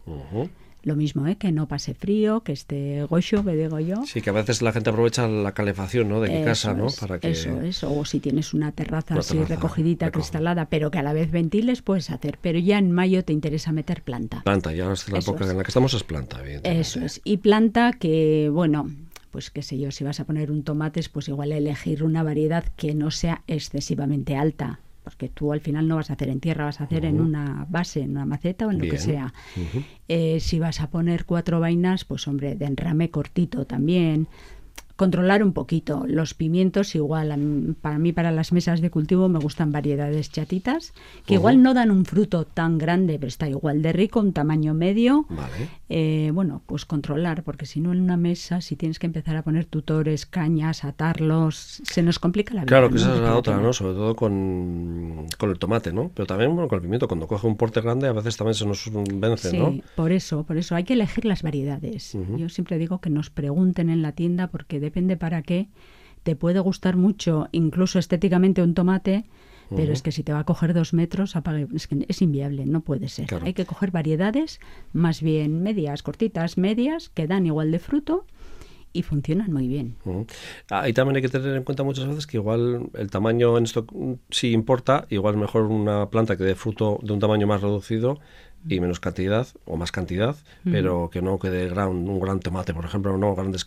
Lo 0.84 0.96
mismo, 0.96 1.26
¿eh? 1.26 1.38
que 1.38 1.52
no 1.52 1.68
pase 1.68 1.96
frío, 1.96 2.42
que 2.42 2.52
esté 2.52 3.04
gocho, 3.04 3.44
que 3.44 3.56
digo 3.56 3.80
yo. 3.80 4.06
Sí, 4.06 4.22
que 4.22 4.30
a 4.30 4.34
veces 4.34 4.62
la 4.62 4.72
gente 4.72 4.92
aprovecha 4.92 5.28
la 5.28 5.54
calefacción 5.54 6.08
¿no? 6.08 6.22
de 6.22 6.44
casa, 6.46 6.76
¿no? 6.76 6.88
Para 7.00 7.20
que... 7.20 7.32
Eso 7.32 7.60
es, 7.62 7.84
o 7.84 8.06
si 8.06 8.20
tienes 8.20 8.54
una 8.54 8.72
terraza 8.72 9.16
así 9.16 9.44
recogidita, 9.44 10.12
cristalada, 10.12 10.68
pero 10.70 10.92
que 10.92 11.00
a 11.00 11.04
la 11.04 11.12
vez 11.12 11.32
ventiles, 11.32 11.82
puedes 11.82 12.12
hacer. 12.12 12.38
Pero 12.42 12.60
ya 12.60 12.78
en 12.78 12.92
mayo 12.92 13.26
te 13.26 13.34
interesa 13.34 13.72
meter 13.72 14.04
planta. 14.04 14.44
Planta, 14.44 14.72
ya 14.72 14.94
es 14.94 15.10
la 15.10 15.18
época 15.18 15.46
en 15.50 15.58
la 15.58 15.64
que 15.64 15.70
estamos 15.70 15.96
es 15.96 16.04
planta, 16.04 16.42
Eso 16.64 17.02
es. 17.02 17.22
Y 17.24 17.38
planta 17.38 17.92
que, 17.92 18.50
bueno, 18.54 18.90
pues 19.32 19.52
qué 19.52 19.62
sé 19.62 19.78
yo, 19.78 19.92
si 19.92 20.04
vas 20.04 20.20
a 20.20 20.26
poner 20.26 20.52
un 20.52 20.64
tomate, 20.64 21.02
pues 21.12 21.28
igual 21.28 21.52
elegir 21.52 22.04
una 22.04 22.24
variedad 22.24 22.64
que 22.76 22.94
no 22.94 23.12
sea 23.12 23.44
excesivamente 23.48 24.36
alta, 24.36 24.80
porque 25.04 25.30
tú 25.30 25.54
al 25.54 25.62
final 25.62 25.88
no 25.88 25.96
vas 25.96 26.10
a 26.10 26.14
hacer 26.14 26.30
en 26.30 26.40
tierra, 26.40 26.66
vas 26.66 26.82
a 26.82 26.86
hacer 26.86 27.06
en 27.06 27.20
una 27.20 27.66
base, 27.70 28.02
en 28.02 28.12
una 28.12 28.26
maceta 28.26 28.68
o 28.68 28.72
en 28.72 28.80
lo 28.80 28.90
que 28.90 28.98
sea. 28.98 29.34
Eh, 30.08 30.40
si 30.40 30.60
vas 30.60 30.82
a 30.82 30.90
poner 30.90 31.26
cuatro 31.26 31.60
vainas, 31.60 32.06
pues 32.06 32.28
hombre, 32.28 32.56
de 32.56 32.66
enrame 32.66 33.10
cortito 33.10 33.66
también 33.66 34.28
controlar 35.00 35.44
un 35.44 35.54
poquito. 35.54 36.04
Los 36.08 36.34
pimientos 36.34 36.94
igual, 36.94 37.30
para 37.82 37.98
mí 37.98 38.12
para 38.12 38.32
las 38.32 38.52
mesas 38.52 38.82
de 38.82 38.90
cultivo 38.92 39.30
me 39.30 39.40
gustan 39.40 39.72
variedades 39.72 40.30
chatitas, 40.30 40.94
que 41.26 41.36
igual 41.36 41.64
no 41.64 41.74
dan 41.74 41.90
un 41.90 42.04
fruto 42.04 42.44
tan 42.44 42.78
grande, 42.78 43.18
pero 43.18 43.30
está 43.30 43.48
igual 43.48 43.82
de 43.82 43.94
rico, 43.94 44.20
un 44.20 44.34
tamaño 44.34 44.74
medio. 44.74 45.26
Eh, 45.88 46.32
bueno, 46.34 46.62
pues 46.66 46.84
controlar, 46.84 47.44
porque 47.44 47.66
si 47.66 47.80
no 47.80 47.94
en 47.94 48.02
una 48.02 48.18
mesa, 48.18 48.60
si 48.60 48.76
tienes 48.76 49.00
que 49.00 49.08
empezar 49.08 49.38
a 49.38 49.42
poner 49.42 49.64
tutores, 49.64 50.26
cañas, 50.26 50.84
atarlos, 50.84 51.82
se 51.86 52.04
nos 52.04 52.20
complica 52.20 52.54
la 52.54 52.62
vida. 52.64 52.68
Claro, 52.68 52.90
que 52.90 52.98
esa 52.98 53.16
es 53.16 53.22
la 53.22 53.38
otra, 53.38 53.56
¿no? 53.56 53.72
Sobre 53.72 53.94
todo 53.94 54.18
con, 54.18 55.28
con, 55.38 55.50
el 55.50 55.58
tomate, 55.60 55.94
¿no? 55.94 56.12
Pero 56.14 56.28
también 56.28 56.58
con 56.58 56.76
el 56.76 56.82
pimiento, 56.82 57.08
cuando 57.08 57.26
coge 57.26 57.48
un 57.48 57.56
porte 57.56 57.80
grande 57.80 58.10
a 58.10 58.12
veces 58.12 58.36
también 58.36 58.56
se 58.56 58.66
nos 58.66 58.84
vence, 58.92 59.58
¿no? 59.58 59.72
Sí, 59.72 59.84
por 59.96 60.12
eso, 60.12 60.44
por 60.44 60.58
eso 60.58 60.76
hay 60.76 60.84
que 60.84 60.94
elegir 60.94 61.24
las 61.24 61.42
variedades. 61.42 62.18
Yo 62.36 62.50
siempre 62.50 62.78
digo 62.78 63.00
que 63.00 63.10
nos 63.10 63.30
pregunten 63.30 63.90
en 63.90 64.02
la 64.02 64.12
tienda 64.12 64.48
porque 64.48 64.82
de 64.82 64.89
depende 64.90 65.18
para 65.18 65.42
qué. 65.42 65.68
Te 66.24 66.36
puede 66.36 66.60
gustar 66.60 66.98
mucho, 66.98 67.48
incluso 67.52 68.00
estéticamente, 68.00 68.62
un 68.62 68.74
tomate, 68.74 69.26
pero 69.76 69.94
es 69.94 70.02
que 70.02 70.12
si 70.12 70.24
te 70.24 70.34
va 70.34 70.40
a 70.40 70.44
coger 70.44 70.74
dos 70.74 70.94
metros, 70.94 71.36
es, 71.76 71.88
que 71.88 72.06
es 72.08 72.22
inviable, 72.22 72.66
no 72.66 72.82
puede 72.82 73.08
ser. 73.08 73.28
Hay 73.44 73.54
que 73.54 73.66
coger 73.66 73.92
variedades 73.92 74.60
más 74.94 75.22
bien 75.22 75.62
medias, 75.62 76.02
cortitas, 76.02 76.58
medias, 76.58 77.10
que 77.10 77.28
dan 77.28 77.46
igual 77.46 77.72
de 77.72 77.78
fruto 77.78 78.26
y 78.92 79.04
funcionan 79.04 79.54
muy 79.54 79.68
bien. 79.68 79.96
Ahí 80.70 80.94
también 80.94 81.18
hay 81.18 81.22
que 81.22 81.30
tener 81.30 81.56
en 81.56 81.64
cuenta 81.64 81.84
muchas 81.84 82.08
veces 82.08 82.26
que 82.26 82.38
igual 82.38 82.90
el 82.96 83.12
tamaño 83.12 83.58
en 83.58 83.66
esto 83.66 83.86
mm, 83.92 84.14
sí 84.32 84.52
importa, 84.52 85.06
igual 85.10 85.38
mejor 85.38 85.64
una 85.64 86.10
planta 86.10 86.36
que 86.36 86.44
dé 86.44 86.56
fruto 86.56 87.00
de 87.04 87.14
un 87.14 87.20
tamaño 87.20 87.46
más 87.46 87.62
reducido 87.62 88.20
y 88.68 88.80
menos 88.80 89.00
cantidad 89.00 89.48
o 89.66 89.78
más 89.78 89.92
cantidad, 89.92 90.36
pero 90.64 91.10
que 91.10 91.22
no 91.22 91.40
quede 91.40 91.70
gran, 91.70 91.90
un 91.90 92.20
gran 92.20 92.40
tomate, 92.40 92.74
por 92.74 92.86
ejemplo, 92.86 93.18
no 93.18 93.36
grandes 93.36 93.66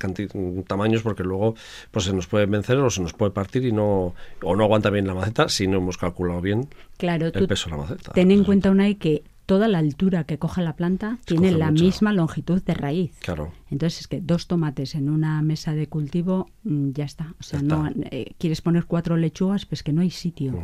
tamaños 0.67 1.03
porque 1.03 1.23
luego 1.23 1.55
pues 1.91 2.05
se 2.05 2.13
nos 2.13 2.27
puede 2.27 2.47
vencer 2.47 2.77
o 2.79 2.91
se 2.91 3.01
nos 3.01 3.13
puede 3.13 3.33
partir 3.33 3.65
y 3.65 3.73
no 3.73 4.15
o 4.43 4.57
no 4.57 4.65
aguanta 4.65 4.91
bien 4.91 5.07
la 5.07 5.15
maceta 5.15 5.49
si 5.49 5.67
no 5.67 5.79
hemos 5.79 5.97
calculado 5.97 6.41
bien 6.41 6.69
claro, 6.99 7.27
el 7.27 7.47
peso 7.49 7.71
de 7.71 7.77
la 7.77 7.83
maceta. 7.83 8.13
Ten 8.13 8.31
en 8.31 8.45
cuenta 8.45 8.71
una 8.71 8.93
que 8.95 9.23
toda 9.47 9.69
la 9.69 9.79
altura 9.79 10.25
que 10.25 10.39
coja 10.39 10.63
la 10.63 10.77
planta 10.77 11.19
tiene 11.25 11.53
la 11.53 11.71
misma 11.71 12.13
longitud 12.13 12.63
de 12.63 12.75
raíz. 12.75 13.13
Claro. 13.21 13.53
Entonces 13.71 14.03
es 14.03 14.09
que 14.09 14.21
dos 14.21 14.47
tomates 14.47 14.95
en 14.95 15.09
una 15.09 15.43
mesa 15.43 15.75
de 15.75 15.89
cultivo 15.89 16.49
mm, 16.65 16.91
ya 16.93 17.05
está. 17.05 17.35
O 17.41 17.43
sea, 17.43 17.63
no 17.63 17.91
eh, 18.11 18.33
quieres 18.39 18.61
poner 18.61 18.87
cuatro 18.87 19.17
lechugas, 19.17 19.67
pues 19.67 19.83
que 19.83 19.93
no 19.93 20.01
hay 20.01 20.11
sitio. 20.11 20.55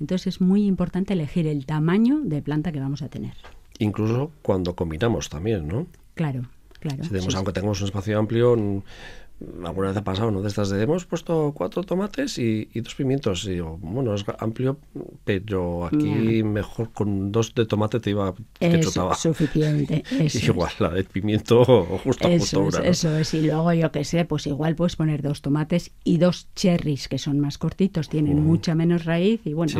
Entonces 0.00 0.28
es 0.28 0.40
muy 0.40 0.66
importante 0.66 1.14
elegir 1.14 1.46
el 1.46 1.66
tamaño 1.66 2.20
de 2.22 2.42
planta 2.42 2.70
que 2.70 2.80
vamos 2.80 3.02
a 3.02 3.08
tener 3.08 3.34
incluso 3.78 4.32
cuando 4.42 4.74
combinamos 4.74 5.28
también, 5.28 5.68
¿no? 5.68 5.86
Claro, 6.14 6.42
claro. 6.80 7.04
Si 7.04 7.10
tenemos, 7.10 7.34
aunque 7.34 7.52
tengamos 7.52 7.80
un 7.80 7.86
espacio 7.86 8.18
amplio, 8.18 8.56
alguna 9.64 9.88
vez 9.88 9.96
ha 9.96 10.04
pasado, 10.04 10.30
¿no? 10.30 10.42
De 10.42 10.48
estas 10.48 10.68
de 10.70 10.82
hemos 10.82 11.04
puesto 11.04 11.52
cuatro 11.54 11.84
tomates 11.84 12.38
y, 12.38 12.68
dos 12.74 12.94
pimientos. 12.94 13.44
Y 13.44 13.52
digo, 13.52 13.78
bueno, 13.80 14.14
es 14.14 14.24
amplio, 14.38 14.78
pero 15.24 15.86
aquí 15.86 16.42
mejor 16.42 16.92
con 16.92 17.30
dos 17.30 17.54
de 17.54 17.66
tomate 17.66 18.00
te 18.00 18.10
iba 18.10 18.34
que 18.58 18.66
es 18.66 18.92
suficiente. 19.18 20.02
y 20.10 20.44
igual 20.44 20.72
la 20.80 20.90
de 20.90 21.04
pimiento 21.04 21.64
justo 22.04 22.28
eso 22.28 22.68
es, 22.68 22.78
Eso 22.78 23.16
es, 23.16 23.34
y 23.34 23.42
luego 23.42 23.72
yo 23.72 23.92
que 23.92 24.04
sé, 24.04 24.24
pues 24.24 24.46
igual 24.46 24.74
puedes 24.74 24.96
poner 24.96 25.22
dos 25.22 25.40
tomates 25.40 25.92
y 26.04 26.18
dos 26.18 26.48
cherries 26.54 27.08
que 27.08 27.18
son 27.18 27.38
más 27.38 27.58
cortitos, 27.58 28.08
tienen 28.08 28.42
mucha 28.42 28.74
menos 28.74 29.04
raíz 29.04 29.40
y 29.44 29.52
bueno, 29.52 29.78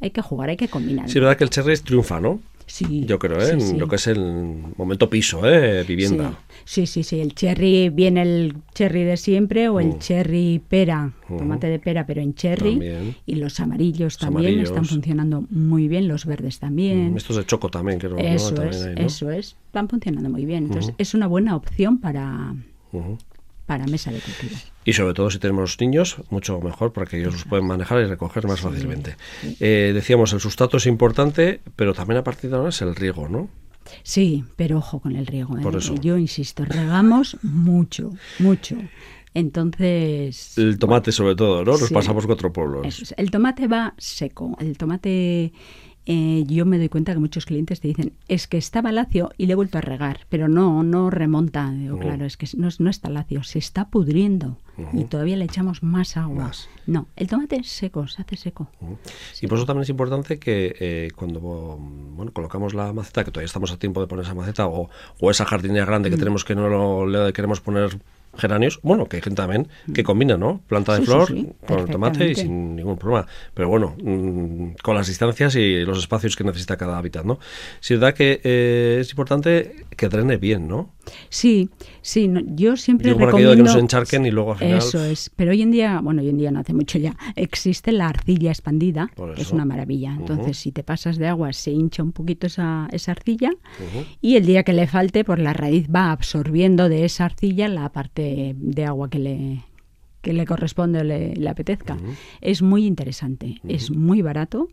hay 0.00 0.10
que 0.10 0.22
jugar, 0.22 0.50
hay 0.50 0.56
que 0.56 0.68
combinar. 0.68 1.10
Sí, 1.10 1.18
verdad 1.18 1.36
que 1.36 1.44
el 1.44 1.50
cherry 1.50 1.76
triunfa, 1.78 2.20
¿no? 2.20 2.40
Sí, 2.68 3.04
Yo 3.06 3.18
creo, 3.18 3.40
¿eh? 3.40 3.58
lo 3.76 3.88
que 3.88 3.96
es 3.96 4.06
el 4.06 4.62
momento 4.76 5.08
piso, 5.08 5.40
¿eh? 5.48 5.84
vivienda. 5.84 6.38
Sí, 6.66 6.86
sí, 6.86 7.02
sí. 7.02 7.18
El 7.18 7.34
cherry, 7.34 7.88
viene 7.88 8.20
el 8.20 8.56
cherry 8.74 9.04
de 9.04 9.16
siempre 9.16 9.70
o 9.70 9.80
el 9.80 9.88
mm. 9.88 9.98
cherry 9.98 10.62
pera, 10.68 11.12
mm. 11.28 11.38
tomate 11.38 11.68
de 11.68 11.78
pera, 11.78 12.06
pero 12.06 12.20
en 12.20 12.34
cherry. 12.34 13.14
Y 13.24 13.36
los 13.36 13.58
amarillos 13.58 14.18
también 14.18 14.60
están 14.60 14.84
funcionando 14.84 15.46
muy 15.48 15.88
bien, 15.88 16.08
los 16.08 16.26
verdes 16.26 16.58
también. 16.58 17.14
Mm, 17.14 17.16
estos 17.16 17.36
de 17.36 17.46
choco 17.46 17.70
también, 17.70 17.98
creo. 17.98 18.18
Eso 18.18 18.62
es, 18.62 18.86
eso 18.96 19.30
es. 19.30 19.56
Están 19.66 19.88
funcionando 19.88 20.28
muy 20.28 20.44
bien. 20.44 20.66
Entonces, 20.66 20.94
es 20.98 21.14
una 21.14 21.26
buena 21.26 21.56
opción 21.56 21.98
para, 21.98 22.54
para 23.68 23.86
mesa 23.86 24.10
de 24.10 24.18
cultivo. 24.20 24.56
Y 24.86 24.94
sobre 24.94 25.12
todo 25.12 25.30
si 25.30 25.38
tenemos 25.38 25.78
niños, 25.78 26.16
mucho 26.30 26.58
mejor 26.60 26.94
porque 26.94 27.20
ellos 27.20 27.34
los 27.34 27.44
pueden 27.44 27.66
manejar 27.66 28.00
y 28.00 28.06
recoger 28.06 28.46
más 28.46 28.60
fácilmente. 28.60 29.16
Eh, 29.60 29.92
decíamos, 29.94 30.32
el 30.32 30.40
sustrato 30.40 30.78
es 30.78 30.86
importante, 30.86 31.60
pero 31.76 31.92
también 31.92 32.16
a 32.16 32.24
partir 32.24 32.48
de 32.48 32.56
ahora 32.56 32.70
es 32.70 32.80
el 32.80 32.96
riego, 32.96 33.28
¿no? 33.28 33.50
Sí, 34.02 34.44
pero 34.56 34.78
ojo 34.78 35.00
con 35.00 35.16
el 35.16 35.26
riego. 35.26 35.58
¿eh? 35.58 35.80
Yo 36.00 36.16
insisto, 36.16 36.64
regamos 36.64 37.36
mucho, 37.42 38.10
mucho. 38.38 38.76
Entonces. 39.34 40.56
El 40.56 40.78
tomate, 40.78 41.12
sobre 41.12 41.36
todo, 41.36 41.62
¿no? 41.66 41.72
Nos 41.76 41.90
pasamos 41.90 42.24
cuatro 42.24 42.50
pueblos. 42.50 43.14
El 43.18 43.30
tomate 43.30 43.68
va 43.68 43.92
seco. 43.98 44.56
El 44.58 44.78
tomate 44.78 45.52
eh, 46.10 46.44
yo 46.46 46.64
me 46.64 46.78
doy 46.78 46.88
cuenta 46.88 47.12
que 47.12 47.18
muchos 47.18 47.44
clientes 47.44 47.80
te 47.80 47.88
dicen, 47.88 48.14
es 48.28 48.48
que 48.48 48.56
estaba 48.56 48.92
lacio 48.92 49.30
y 49.36 49.44
le 49.44 49.52
he 49.52 49.56
vuelto 49.56 49.76
a 49.76 49.82
regar, 49.82 50.20
pero 50.30 50.48
no, 50.48 50.82
no 50.82 51.10
remonta. 51.10 51.70
Digo, 51.70 51.98
claro, 51.98 52.24
es 52.24 52.38
que 52.38 52.48
no, 52.56 52.70
no, 52.78 52.88
está 52.88 53.10
lacio, 53.10 53.42
se 53.42 53.58
está 53.58 53.90
pudriendo 53.90 54.56
y 54.94 55.04
todavía 55.04 55.36
le 55.36 55.44
echamos 55.44 55.82
más 55.82 56.16
agua. 56.16 56.50
No, 56.86 57.08
el 57.14 57.28
tomate 57.28 57.56
es 57.56 57.68
seco, 57.68 58.08
se 58.08 58.22
hace 58.22 58.36
seco. 58.36 58.70
Y 59.42 59.46
por 59.48 59.58
eso 59.58 59.66
también 59.66 59.82
es 59.82 59.90
importante 59.90 60.38
que 60.38 60.74
eh, 60.80 61.08
cuando 61.14 61.40
bueno, 61.40 62.32
colocamos 62.32 62.72
la 62.72 62.90
maceta, 62.94 63.22
que 63.22 63.30
todavía 63.30 63.44
estamos 63.46 63.70
a 63.70 63.78
tiempo 63.78 64.00
de 64.00 64.06
poner 64.06 64.24
esa 64.24 64.34
maceta, 64.34 64.66
o, 64.66 64.88
o 65.20 65.30
esa 65.30 65.44
jardinera 65.44 65.84
grande 65.84 66.08
que 66.08 66.16
mm. 66.16 66.20
tenemos 66.20 66.42
que 66.46 66.54
no 66.54 67.04
le 67.04 67.34
queremos 67.34 67.60
poner 67.60 67.98
geranios, 68.38 68.80
bueno, 68.82 69.06
que 69.06 69.16
hay 69.16 69.22
gente 69.22 69.42
también 69.42 69.68
que 69.94 70.02
combina, 70.02 70.36
¿no? 70.36 70.62
Planta 70.66 70.98
de 70.98 71.04
flor 71.04 71.28
con 71.66 71.80
el 71.80 71.86
tomate 71.86 72.30
y 72.30 72.34
sin 72.34 72.76
ningún 72.76 72.98
problema. 72.98 73.26
Pero 73.54 73.68
bueno, 73.68 73.96
mm, 74.02 74.76
con 74.82 74.94
las 74.94 75.06
distancias 75.06 75.54
y 75.56 75.84
los 75.84 75.98
espacios 75.98 76.36
que 76.36 76.44
necesita 76.44 76.76
cada 76.76 76.98
hábitat, 76.98 77.24
¿no? 77.24 77.38
Sí, 77.80 77.94
es 77.94 78.00
verdad 78.00 78.14
que 78.14 78.40
eh, 78.42 78.98
es 79.00 79.10
importante 79.10 79.86
que 79.96 80.08
drene 80.08 80.36
bien, 80.36 80.68
¿no? 80.68 80.94
Sí, 81.28 81.68
sí, 82.02 82.30
yo 82.54 82.76
siempre 82.76 83.10
Digo, 83.10 83.26
recomiendo... 83.26 83.56
que 83.56 83.62
no 83.62 83.72
se 83.72 83.78
encharquen 83.78 84.26
y 84.26 84.30
luego 84.30 84.52
al 84.52 84.58
final... 84.58 84.78
Eso 84.78 85.02
es, 85.04 85.30
pero 85.34 85.50
hoy 85.50 85.62
en 85.62 85.70
día, 85.70 86.00
bueno, 86.02 86.22
hoy 86.22 86.28
en 86.28 86.38
día 86.38 86.50
no 86.50 86.60
hace 86.60 86.74
mucho 86.74 86.98
ya, 86.98 87.16
existe 87.36 87.92
la 87.92 88.08
arcilla 88.08 88.50
expandida, 88.50 89.10
que 89.34 89.42
es 89.42 89.52
una 89.52 89.64
maravilla. 89.64 90.14
Entonces, 90.18 90.58
si 90.58 90.72
te 90.72 90.82
pasas 90.82 91.18
de 91.18 91.26
agua, 91.26 91.52
se 91.52 91.70
hincha 91.70 92.02
un 92.02 92.12
poquito 92.12 92.46
esa, 92.46 92.88
esa 92.92 93.12
arcilla 93.12 93.50
y 94.20 94.36
el 94.36 94.46
día 94.46 94.62
que 94.62 94.72
le 94.72 94.86
falte, 94.86 95.24
pues 95.24 95.38
la 95.38 95.52
raíz 95.52 95.88
va 95.94 96.10
absorbiendo 96.12 96.88
de 96.88 97.04
esa 97.04 97.24
arcilla 97.26 97.68
la 97.68 97.88
parte 97.90 98.54
de 98.56 98.84
agua 98.84 99.08
que 99.10 99.18
le, 99.18 99.64
que 100.20 100.32
le 100.32 100.44
corresponde 100.46 101.00
o 101.00 101.04
le, 101.04 101.48
apetezca. 101.48 101.96
Es 102.40 102.62
muy 102.62 102.86
interesante, 102.86 103.60
es 103.66 103.90
muy 103.90 104.22
barato 104.22 104.68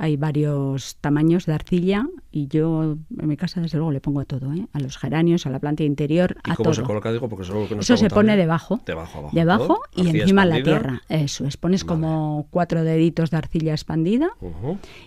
hay 0.00 0.16
varios 0.16 0.96
tamaños 0.96 1.44
de 1.44 1.52
arcilla 1.52 2.06
y 2.32 2.48
yo 2.48 2.96
en 3.18 3.28
mi 3.28 3.36
casa 3.36 3.60
desde 3.60 3.76
luego 3.76 3.92
le 3.92 4.00
pongo 4.00 4.20
a 4.20 4.24
todo, 4.24 4.50
¿eh? 4.54 4.66
a 4.72 4.80
los 4.80 4.96
geranios, 4.96 5.44
a 5.44 5.50
la 5.50 5.58
planta 5.58 5.82
interior, 5.82 6.36
¿Y 6.46 6.52
a 6.52 6.56
cómo 6.56 6.72
se 6.72 6.82
coloca? 6.82 7.12
Digo, 7.12 7.28
porque 7.28 7.44
eso, 7.44 7.68
eso 7.78 7.96
se 7.98 8.08
pone 8.08 8.34
debajo, 8.36 8.80
debajo, 8.86 9.18
abajo, 9.18 9.36
debajo 9.36 9.82
y 9.94 10.08
encima 10.08 10.46
la 10.46 10.62
tierra. 10.62 11.02
Eso 11.10 11.44
es, 11.44 11.58
pones 11.58 11.84
como 11.84 12.46
cuatro 12.50 12.82
deditos 12.82 13.30
de 13.30 13.36
arcilla 13.36 13.72
expandida. 13.72 14.30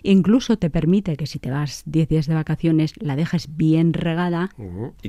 Incluso 0.04 0.58
te 0.58 0.70
permite 0.70 1.16
que 1.16 1.26
si 1.26 1.40
te 1.40 1.50
vas 1.50 1.82
10 1.86 2.08
días 2.08 2.26
de 2.28 2.34
vacaciones 2.34 2.94
la 3.00 3.16
dejes 3.16 3.56
bien 3.56 3.94
regada 3.94 4.50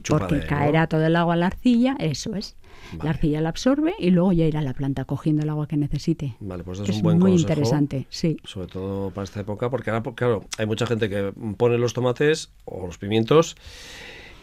porque 0.10 0.42
caerá 0.48 0.88
todo 0.88 1.06
el 1.06 1.16
agua 1.16 1.36
a 1.36 1.38
la 1.38 1.48
arcilla, 1.48 1.96
eso 2.00 2.36
es. 2.36 2.56
La 3.02 3.10
arcilla 3.10 3.42
la 3.42 3.50
absorbe 3.50 3.94
y 4.00 4.12
luego 4.12 4.32
ya 4.32 4.46
irá 4.46 4.60
a 4.60 4.64
la 4.64 4.74
planta 4.74 5.06
cogiendo 5.06 5.44
el 5.44 5.50
agua 5.50 5.68
que 5.68 5.76
necesite. 5.76 6.36
Vale, 6.40 6.64
pues 6.64 6.80
es, 6.80 6.90
un 6.98 7.02
buen 7.02 7.20
muy 7.20 7.34
interesante, 7.34 8.06
sí. 8.10 8.38
Sobre 8.44 8.68
todo 8.68 9.12
para 9.12 9.24
esta 9.24 9.42
época, 9.42 9.70
porque 9.70 9.90
ahora, 9.90 10.04
claro, 10.16 10.46
hay 10.58 10.66
mucha 10.66 10.86
gente 10.86 11.10
que 11.10 11.34
pone 11.58 11.78
los 11.78 11.94
tomates 11.94 12.52
o 12.66 12.86
los 12.86 12.98
pimientos 12.98 13.56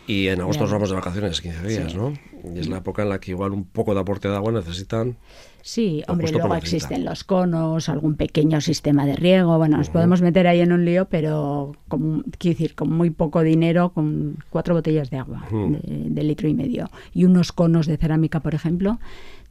y 0.06 0.28
en 0.28 0.40
agosto 0.40 0.64
nos 0.64 0.72
vamos 0.72 0.90
de 0.90 0.96
vacaciones, 0.96 1.40
15 1.40 1.66
días, 1.66 1.94
¿no? 1.94 2.12
Y 2.54 2.58
es 2.58 2.68
la 2.68 2.78
época 2.78 3.02
en 3.02 3.08
la 3.08 3.20
que 3.20 3.30
igual 3.30 3.52
un 3.52 3.64
poco 3.64 3.94
de 3.94 4.00
aporte 4.00 4.28
de 4.28 4.34
agua 4.34 4.50
necesitan. 4.50 5.16
Sí, 5.62 6.02
hombre, 6.08 6.32
luego 6.32 6.56
existen 6.56 7.04
los 7.04 7.22
conos, 7.22 7.88
algún 7.88 8.16
pequeño 8.16 8.60
sistema 8.60 9.06
de 9.06 9.14
riego. 9.14 9.56
Bueno, 9.58 9.76
nos 9.76 9.90
podemos 9.90 10.20
meter 10.20 10.48
ahí 10.48 10.60
en 10.60 10.72
un 10.72 10.84
lío, 10.84 11.04
pero 11.04 11.76
con, 11.86 12.22
quiero 12.38 12.58
decir, 12.58 12.74
con 12.74 12.90
muy 12.90 13.10
poco 13.10 13.42
dinero, 13.42 13.90
con 13.90 14.38
cuatro 14.50 14.74
botellas 14.74 15.10
de 15.10 15.18
agua 15.18 15.46
de, 15.50 16.22
litro 16.24 16.48
y 16.48 16.54
medio 16.54 16.90
y 17.14 17.24
unos 17.24 17.52
conos 17.52 17.86
de 17.86 17.96
cerámica, 17.96 18.40
por 18.40 18.56
ejemplo, 18.56 18.98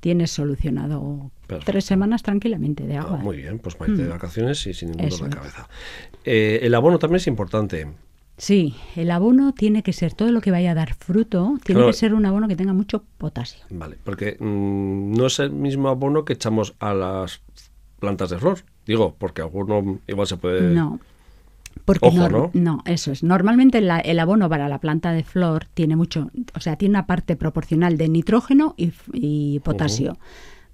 tienes 0.01 0.31
solucionado 0.31 1.31
tres 1.63 1.85
semanas 1.85 2.23
tranquilamente 2.23 2.85
de 2.85 2.97
agua. 2.97 3.19
Ah, 3.21 3.23
muy 3.23 3.37
bien, 3.37 3.59
pues 3.59 3.75
para 3.75 3.91
irte 3.91 4.03
de 4.03 4.09
vacaciones 4.09 4.67
y 4.67 4.73
sin 4.73 4.91
ningún 4.91 5.09
dolor 5.09 5.29
de 5.29 5.35
cabeza. 5.35 5.69
Eh, 6.25 6.59
el 6.63 6.75
abono 6.75 6.99
también 6.99 7.17
es 7.17 7.27
importante. 7.27 7.87
Sí, 8.41 8.73
el 8.95 9.11
abono 9.11 9.53
tiene 9.53 9.83
que 9.83 9.93
ser 9.93 10.15
todo 10.15 10.31
lo 10.31 10.41
que 10.41 10.49
vaya 10.49 10.71
a 10.71 10.73
dar 10.73 10.95
fruto, 10.95 11.59
tiene 11.63 11.85
que 11.85 11.93
ser 11.93 12.15
un 12.15 12.25
abono 12.25 12.47
que 12.47 12.55
tenga 12.55 12.73
mucho 12.73 13.03
potasio. 13.19 13.63
Vale, 13.69 13.99
porque 14.03 14.35
mm, 14.39 15.13
no 15.13 15.27
es 15.27 15.37
el 15.37 15.51
mismo 15.51 15.89
abono 15.89 16.25
que 16.25 16.33
echamos 16.33 16.73
a 16.79 16.95
las 16.95 17.39
plantas 17.99 18.31
de 18.31 18.39
flor. 18.39 18.57
Digo, 18.87 19.15
porque 19.19 19.43
alguno 19.43 19.99
igual 20.07 20.25
se 20.25 20.37
puede. 20.37 20.73
No. 20.73 20.99
Porque 21.85 22.09
no, 22.09 22.49
¿no? 22.55 22.79
eso 22.87 23.11
es. 23.11 23.21
Normalmente 23.21 23.77
el 23.77 24.19
abono 24.19 24.49
para 24.49 24.67
la 24.67 24.79
planta 24.79 25.11
de 25.11 25.23
flor 25.23 25.67
tiene 25.75 25.95
mucho, 25.95 26.31
o 26.55 26.59
sea, 26.61 26.77
tiene 26.77 26.93
una 26.93 27.05
parte 27.05 27.35
proporcional 27.35 27.95
de 27.95 28.09
nitrógeno 28.09 28.73
y, 28.75 29.59
potasio 29.59 30.17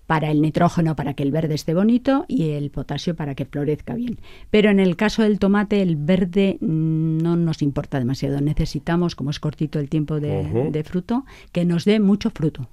para 0.08 0.32
el 0.32 0.42
nitrógeno 0.42 0.96
para 0.96 1.14
que 1.14 1.24
el 1.24 1.32
verde 1.32 1.54
esté 1.54 1.74
bonito 1.74 2.26
y 2.30 2.52
el 2.52 2.72
potasio 2.72 3.16
para 3.16 3.36
que 3.36 3.46
florezca 3.46 3.94
bien. 3.94 4.20
Pero 4.50 4.70
en 4.70 4.80
el 4.80 4.96
caso 4.96 5.22
del 5.22 5.38
tomate 5.38 5.82
el 5.82 5.98
verde 5.98 6.58
no 6.62 7.36
nos 7.36 7.62
importa 7.62 8.00
demasiado. 8.00 8.40
Necesitamos, 8.40 9.16
como 9.16 9.30
es 9.30 9.40
cortito 9.40 9.80
el 9.80 9.90
tiempo 9.90 10.20
de, 10.20 10.84
fruto, 10.86 11.26
que 11.52 11.66
nos 11.66 11.84
dé 11.86 12.00
mucho 12.00 12.32
fruto. 12.32 12.68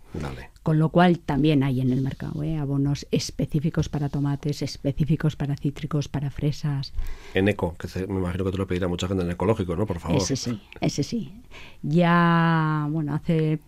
Con 0.63 0.79
lo 0.79 0.89
cual 0.89 1.19
también 1.19 1.63
hay 1.63 1.81
en 1.81 1.91
el 1.91 2.01
mercado 2.01 2.43
¿eh? 2.43 2.57
abonos 2.57 3.07
específicos 3.11 3.89
para 3.89 4.09
tomates, 4.09 4.63
específicos 4.63 5.37
para 5.37 5.57
cítricos, 5.57 6.09
para 6.09 6.31
fresas. 6.31 6.95
En 7.35 7.49
eco, 7.49 7.75
que 7.77 7.89
me 8.07 8.21
imagino 8.21 8.45
que 8.45 8.53
te 8.53 8.57
lo 8.57 8.67
pedirá 8.67 8.89
mucha 8.89 9.09
gente 9.09 9.25
en 9.25 9.31
ecológico, 9.33 9.77
¿no? 9.77 9.85
Por 9.87 9.99
favor. 9.99 10.17
Ese 10.17 10.37
sí, 10.37 10.63
ese 10.81 11.03
sí. 11.03 11.33
Ya, 11.83 12.87
bueno, 12.91 13.13
hace 13.13 13.59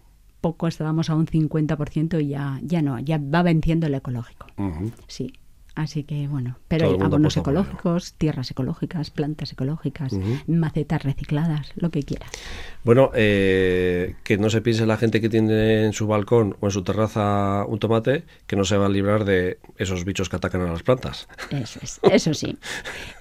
poco 0.41 0.67
estábamos 0.69 1.11
a 1.11 1.15
un 1.15 1.27
50% 1.27 2.23
y 2.23 2.29
ya, 2.29 2.61
ya 2.63 2.83
no, 2.83 2.99
ya 2.99 3.19
va 3.19 3.43
venciendo 3.43 3.87
el 3.87 3.95
ecológico. 3.95 4.47
Sí. 5.07 5.33
Así 5.77 6.05
que 6.05 6.27
bueno, 6.27 6.57
pero 6.69 6.89
hay 6.89 6.97
abonos 6.99 7.37
ecológicos, 7.37 8.15
tierras 8.15 8.51
ecológicas, 8.51 9.11
plantas 9.11 9.53
ecológicas, 9.53 10.15
macetas 10.47 11.03
recicladas, 11.03 11.71
lo 11.77 11.91
que 11.91 12.03
quieras. 12.03 12.31
Bueno, 12.83 13.11
eh, 13.15 14.15
que 14.25 14.39
no 14.39 14.49
se 14.49 14.63
piense 14.63 14.87
la 14.87 14.97
gente 14.97 15.21
que 15.21 15.29
tiene 15.29 15.85
en 15.85 15.93
su 15.93 16.07
balcón 16.07 16.57
o 16.61 16.69
en 16.69 16.71
su 16.71 16.83
terraza 16.83 17.67
un 17.69 17.79
tomate 17.79 18.25
que 18.47 18.57
no 18.57 18.65
se 18.65 18.79
va 18.79 18.87
a 18.87 18.89
librar 18.89 19.27
de 19.27 19.59
esos 19.77 20.07
bichos 20.07 20.31
que 20.31 20.37
atacan 20.37 20.63
a 20.63 20.73
las 20.73 20.83
plantas. 20.83 21.29
Eso 21.51 21.79
es, 21.83 22.01
eso 22.11 22.33
sí. 22.33 22.57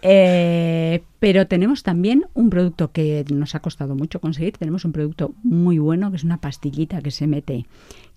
Eh, 0.01 1.03
pero 1.19 1.47
tenemos 1.47 1.83
también 1.83 2.25
un 2.35 2.50
producto 2.50 2.93
que 2.93 3.25
nos 3.33 3.53
ha 3.55 3.59
costado 3.59 3.95
mucho 3.95 4.21
conseguir. 4.21 4.57
Tenemos 4.57 4.85
un 4.85 4.93
producto 4.93 5.33
muy 5.43 5.77
bueno 5.77 6.09
que 6.09 6.15
es 6.15 6.24
una 6.24 6.39
pastillita 6.39 7.01
que 7.01 7.12
se 7.12 7.27
mete, 7.27 7.65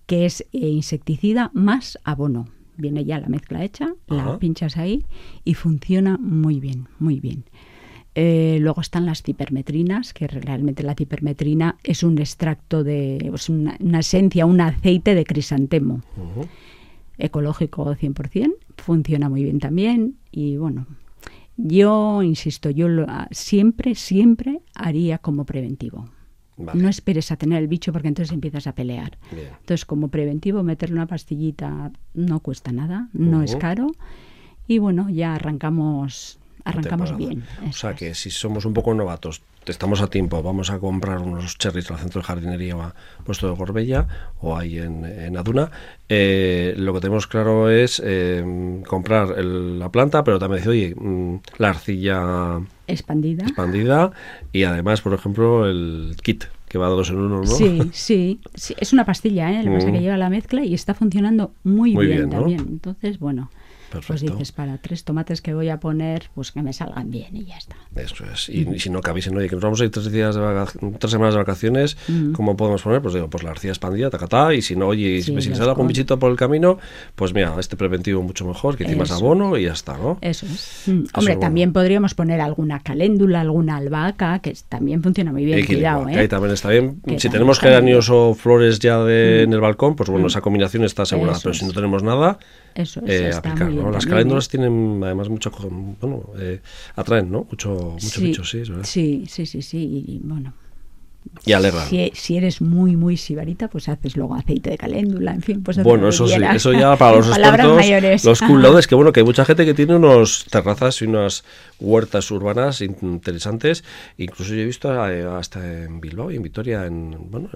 que 0.05 0.25
es 0.25 0.41
eh, 0.53 0.69
insecticida 0.69 1.51
más 1.53 1.99
abono 2.05 2.47
viene 2.79 3.05
ya 3.05 3.19
la 3.19 3.27
mezcla 3.27 3.63
hecha, 3.63 3.93
la 4.07 4.39
pinchas 4.39 4.77
ahí 4.77 5.05
y 5.43 5.53
funciona 5.53 6.17
muy 6.17 6.59
bien, 6.59 6.87
muy 6.99 7.19
bien. 7.19 7.43
Eh, 8.15 8.57
luego 8.59 8.81
están 8.81 9.05
las 9.05 9.21
cipermetrinas, 9.21 10.13
que 10.13 10.27
realmente 10.27 10.83
la 10.83 10.95
cipermetrina 10.95 11.77
es 11.83 12.03
un 12.03 12.17
extracto 12.17 12.83
de, 12.83 13.31
es 13.33 13.49
una, 13.49 13.77
esencia, 13.99 14.45
un 14.45 14.61
aceite 14.61 15.15
de 15.15 15.23
crisantemo. 15.25 16.01
Ecológico 17.17 17.95
100%, 17.95 18.53
funciona 18.77 19.29
muy 19.29 19.43
bien 19.43 19.59
también 19.59 20.15
y 20.31 20.57
bueno, 20.57 20.87
yo 21.57 22.23
insisto, 22.23 22.69
yo 22.69 22.87
lo, 22.87 23.05
siempre, 23.31 23.93
siempre 23.95 24.61
haría 24.73 25.17
como 25.17 25.45
preventivo. 25.45 26.09
No 26.59 26.89
esperes 26.89 27.31
a 27.31 27.37
tener 27.37 27.61
el 27.61 27.67
bicho 27.67 27.93
porque 27.93 28.09
entonces 28.09 28.33
empiezas 28.33 28.67
a 28.67 28.73
pelear. 28.73 29.17
Entonces, 29.31 29.85
como 29.85 30.09
preventivo, 30.09 30.63
meterle 30.63 30.95
una 30.95 31.07
pastillita 31.07 31.91
no 32.13 32.39
cuesta 32.41 32.71
nada, 32.71 33.09
no 33.13 33.41
es 33.43 33.55
caro. 33.55 33.87
Y 34.67 34.77
bueno, 34.77 35.09
ya 35.09 35.35
arrancamos 35.35 36.39
arrancamos 36.63 37.15
bien. 37.17 37.43
O 37.67 37.73
sea 37.73 37.95
que 37.95 38.13
si 38.13 38.29
somos 38.29 38.65
un 38.65 38.73
poco 38.73 38.93
novatos, 38.93 39.41
estamos 39.65 40.01
a 40.01 40.07
tiempo, 40.07 40.41
vamos 40.41 40.69
a 40.69 40.79
comprar 40.79 41.19
unos 41.19 41.57
cherries 41.57 41.89
al 41.91 41.97
centro 41.97 42.21
de 42.21 42.27
jardinería 42.27 42.93
puesto 43.23 43.47
de 43.47 43.55
Gorbella 43.55 44.07
o 44.41 44.57
ahí 44.57 44.77
en, 44.77 45.37
Aduna. 45.37 45.71
Eh, 46.07 46.73
lo 46.77 46.93
que 46.93 47.01
tenemos 47.01 47.27
claro 47.27 47.69
es 47.69 48.01
eh, 48.03 48.81
comprar 48.87 49.43
la 49.43 49.89
planta, 49.89 50.23
pero 50.23 50.39
también 50.39 50.63
decir, 50.63 50.71
oye, 50.71 50.95
mm, 50.95 51.41
la 51.57 51.69
arcilla 51.69 52.59
expandida. 52.91 53.45
expandida 53.45 54.11
y 54.51 54.63
además, 54.63 55.01
por 55.01 55.13
ejemplo, 55.13 55.67
el 55.67 56.15
kit 56.21 56.45
que 56.67 56.77
va 56.77 56.87
a 56.87 56.89
dos 56.89 57.09
en 57.09 57.17
uno, 57.17 57.41
¿no? 57.41 57.43
Sí, 57.91 57.91
sí, 57.91 58.39
es 58.77 58.93
una 58.93 59.05
pastilla, 59.05 59.51
¿eh? 59.51 59.63
Lo 59.63 59.71
que 59.71 59.77
pasa 59.77 59.91
que 59.91 60.01
lleva 60.01 60.17
la 60.17 60.29
mezcla 60.29 60.63
y 60.63 60.73
está 60.73 60.93
funcionando 60.93 61.51
muy, 61.63 61.95
bien, 61.95 62.29
también. 62.29 62.59
Entonces, 62.59 63.19
bueno, 63.19 63.49
pues 64.05 64.21
dices, 64.21 64.51
para 64.51 64.77
tres 64.77 65.03
tomates 65.03 65.41
que 65.41 65.53
voy 65.53 65.69
a 65.69 65.79
poner, 65.79 66.29
pues 66.35 66.51
que 66.51 66.61
me 66.61 66.73
salgan 66.73 67.09
bien 67.09 67.35
y 67.35 67.45
ya 67.45 67.57
está. 67.57 67.75
Eso 67.95 68.25
es. 68.31 68.49
Y, 68.49 68.79
si 68.79 68.89
no 68.89 69.01
cabisen, 69.01 69.35
oye, 69.37 69.49
que 69.49 69.55
nos 69.55 69.63
vamos 69.63 69.81
a 69.81 69.85
ir 69.85 69.91
tres, 69.91 70.11
días 70.11 70.35
de 70.35 70.41
tres 70.99 71.11
semanas 71.11 71.33
de 71.33 71.39
vacaciones, 71.39 71.97
¿cómo 72.33 72.55
podemos 72.55 72.81
poner? 72.81 73.01
Pues 73.01 73.13
digo, 73.13 73.29
pues 73.29 73.43
la 73.43 73.51
arcilla 73.51 73.71
expandida, 73.71 74.09
tacatá, 74.09 74.53
y 74.53 74.61
si 74.61 74.75
no, 74.75 74.87
oye, 74.87 75.21
si 75.21 75.31
me 75.31 75.41
sale 75.41 75.69
algún 75.69 75.87
bichito 75.87 76.19
por 76.19 76.31
el 76.31 76.37
camino, 76.37 76.77
pues 77.15 77.33
mira, 77.33 77.55
este 77.59 77.75
preventivo 77.75 78.21
mucho 78.21 78.45
mejor, 78.45 78.77
que 78.77 78.85
tiene 78.85 78.99
más 78.99 79.11
abono 79.11 79.57
y 79.57 79.63
ya 79.63 79.73
está, 79.73 79.97
¿no? 79.97 80.17
Eso 80.21 80.45
es. 80.45 80.83
Mm, 80.87 81.03
hombre, 81.13 81.35
también 81.37 81.73
podríamos 81.73 82.13
poner 82.13 82.41
alguna 82.41 82.79
caléndula, 82.79 83.41
alguna 83.41 83.77
albahaca, 83.77 84.39
que 84.39 84.55
también 84.67 85.01
funciona 85.01 85.31
muy 85.31 85.45
bien, 85.45 85.65
cuidado, 85.65 86.07
¿eh? 86.09 86.17
ahí 86.17 86.27
también 86.27 86.53
está 86.53 86.69
bien. 86.69 87.01
si 87.17 87.29
tenemos 87.29 87.59
geranios 87.59 88.09
o 88.09 88.33
flores 88.33 88.79
ya 88.79 88.99
de, 89.03 89.41
mm. 89.41 89.43
en 89.43 89.53
el 89.53 89.61
balcón, 89.61 89.95
pues 89.95 90.09
bueno, 90.09 90.27
esa 90.27 90.41
combinación 90.41 90.83
está 90.83 91.03
asegurada, 91.03 91.39
pero 91.41 91.53
si 91.53 91.65
no 91.65 91.73
tenemos 91.73 92.03
nada 92.03 92.39
eso 92.75 93.01
es, 93.05 93.35
aplicar. 93.35 93.69
¿No? 93.81 93.91
Las 93.91 94.05
caléndulas 94.05 94.49
tienen 94.49 95.01
además 95.03 95.29
mucho, 95.29 95.51
bueno, 96.01 96.23
atraen, 96.95 97.31
¿no? 97.31 97.45
Mucho, 97.49 97.97
mucho 98.01 98.21
bicho, 98.21 98.43
sí, 98.43 98.59
¿verdad? 98.59 98.83
Sí, 98.83 99.25
sí, 99.27 99.45
sí, 99.45 99.61
sí, 99.61 100.05
y 100.07 100.19
bueno 100.23 100.53
y 101.45 101.53
alegra. 101.53 101.85
Si, 101.85 102.37
eres 102.37 102.61
muy, 102.61 102.95
muy 102.95 103.15
sibarita, 103.15 103.69
pues 103.69 103.87
haces 103.87 104.17
luego 104.17 104.35
aceite 104.35 104.71
de 104.71 104.77
caléndula, 104.77 105.33
en 105.33 105.41
fin, 105.41 105.63
pues 105.63 105.81
Bueno, 105.83 106.09
eso 106.09 106.27
sí, 106.27 106.41
eso 106.53 106.73
ya 106.73 106.95
para 106.97 107.17
los 107.17 107.27
expertos, 107.37 107.75
mayores. 107.75 108.25
los 108.25 108.41
es 108.41 108.87
que 108.87 108.95
bueno, 108.95 109.11
que 109.11 109.21
hay 109.21 109.25
mucha 109.25 109.45
gente 109.45 109.65
que 109.65 109.73
tiene 109.73 109.95
unos 109.95 110.45
terrazas 110.49 111.01
y 111.01 111.05
unas 111.05 111.43
huertas 111.79 112.29
urbanas 112.31 112.81
interesantes, 112.81 113.83
incluso 114.17 114.53
yo 114.53 114.61
he 114.61 114.65
visto 114.65 115.07
eh, 115.07 115.23
hasta 115.23 115.83
en 115.83 116.01
Bilbao 116.01 116.31
y 116.31 116.35
en 116.35 116.43
Vitoria, 116.43 116.85
en, 116.85 117.15
bueno, 117.29 117.49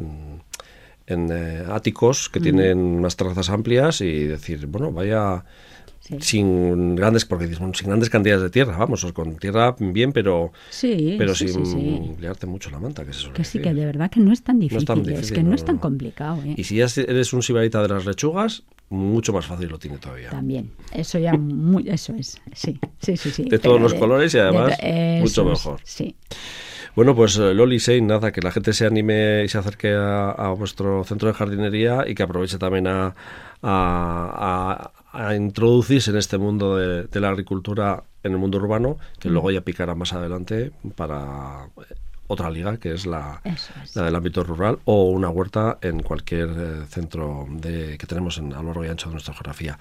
en, 1.08 1.32
eh, 1.32 1.64
áticos 1.70 2.30
que 2.30 2.40
mm. 2.40 2.44
tienen 2.44 2.78
unas 2.80 3.18
terrazas 3.18 3.50
amplias 3.50 4.02
y 4.02 4.24
decir, 4.24 4.66
bueno, 4.68 4.92
vaya 4.92 5.44
sin 6.20 6.96
grandes 6.96 7.26
porque 7.26 7.48
sin 7.54 7.88
grandes 7.88 8.10
cantidades 8.10 8.44
de 8.44 8.50
tierra, 8.50 8.78
vamos, 8.78 9.06
con 9.14 9.38
tierra 9.38 9.76
bien, 9.80 10.12
pero 10.12 10.52
pero 11.18 11.36
sin 11.36 12.18
liarte 12.20 12.46
mucho 12.46 12.70
la 12.70 12.80
manta, 12.80 13.06
que 13.06 13.12
es 13.12 13.30
Que 13.34 13.44
sí, 13.44 13.60
que 13.60 13.74
de 13.74 13.86
verdad 13.86 14.12
que 14.12 14.20
no 14.20 14.34
es 14.34 14.44
tan 14.44 14.60
difícil, 14.60 15.10
es, 15.10 15.32
que 15.32 15.44
no, 15.44 15.56
es 15.56 15.64
tan 15.64 15.78
complicado. 15.78 16.42
¿eh? 16.44 16.56
Y 16.58 16.64
si 16.66 16.78
ya 16.78 16.88
eres 16.98 17.34
un 17.34 17.42
sibarita 17.42 17.82
de 17.82 17.88
las 17.88 18.06
lechugas, 18.06 18.64
mucho 18.90 19.34
más 19.34 19.46
fácil 19.46 19.70
lo 19.70 19.80
tiene 19.80 19.98
todavía. 19.98 20.30
También, 20.30 20.72
eso 20.92 21.20
ya, 21.20 21.34
muy, 21.34 21.90
eso 21.90 22.14
es, 22.16 22.42
sí, 22.54 22.80
sí, 23.00 23.18
sí. 23.18 23.32
sí 23.32 23.44
de 23.46 23.60
todos 23.60 23.82
los 23.82 23.94
colores 23.94 24.34
y 24.34 24.40
además 24.40 24.78
mucho 25.22 25.46
mejor. 25.46 25.80
sí. 25.84 26.16
Bueno, 26.96 27.16
pues 27.16 27.38
eh, 27.38 27.56
Loli 27.56 27.80
Sei, 27.80 28.02
nada, 28.02 28.32
que 28.32 28.40
la 28.42 28.52
gente 28.52 28.72
se 28.72 28.86
anime 28.86 29.44
y 29.44 29.48
se 29.48 29.58
acerque 29.58 29.96
a, 29.96 30.54
vuestro 30.56 31.04
centro 31.04 31.28
de 31.28 31.34
jardinería 31.34 32.04
y 32.08 32.14
que 32.14 32.22
aproveche 32.22 32.60
también 32.60 32.86
a, 32.86 33.16
a, 33.64 34.92
a 35.14 35.36
introducirse 35.36 36.12
en 36.12 36.18
este 36.18 36.38
mundo 36.38 36.76
de, 36.76 37.20
la 37.22 37.30
agricultura 37.30 38.04
en 38.24 38.34
el 38.34 38.38
mundo 38.40 38.58
urbano, 38.58 38.98
que 39.20 39.30
luego 39.30 39.52
ya 39.52 39.62
picará 39.62 39.96
más 39.96 40.12
adelante 40.14 40.72
para 40.96 41.70
otra 42.28 42.50
liga, 42.50 42.78
que 42.78 42.94
es 42.94 43.06
la, 43.06 43.42
del 43.94 44.16
ámbito 44.16 44.44
rural, 44.44 44.80
o 44.86 45.10
una 45.12 45.30
huerta 45.30 45.78
en 45.82 46.02
cualquier 46.02 46.50
eh, 46.50 46.86
centro 46.88 47.46
de, 47.50 47.98
que 47.98 48.08
tenemos 48.08 48.38
en, 48.38 48.54
a 48.54 48.62
lo 48.62 48.70
largo 48.70 48.86
y 48.86 48.88
ancho 48.88 49.10
de 49.10 49.14
nuestra 49.14 49.34
geografía. 49.34 49.78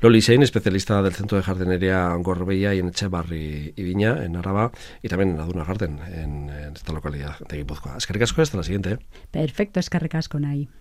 Loli 0.00 0.20
Sein, 0.20 0.42
especialista 0.42 1.02
del 1.02 1.14
Centro 1.14 1.36
de 1.36 1.44
Jardinería 1.44 2.12
Gorbella 2.16 2.74
y 2.74 2.80
en 2.80 2.88
Echevarri 2.88 3.72
y 3.76 3.82
Viña, 3.82 4.24
en 4.24 4.36
Araba, 4.36 4.72
y 5.02 5.08
también 5.08 5.30
en 5.30 5.40
Aduna 5.40 5.64
Garden, 5.64 6.00
en, 6.00 6.50
esta 6.74 6.92
localidad 6.92 7.38
de 7.48 7.58
Guipúzcoa. 7.58 7.96
Es 7.96 8.06
que 8.06 8.22
hasta 8.22 8.56
la 8.56 8.62
siguiente. 8.62 8.92
¿eh? 8.92 8.98
Perfecto, 9.30 9.78
es 9.78 9.90
con 10.28 10.44
ahí. 10.44 10.68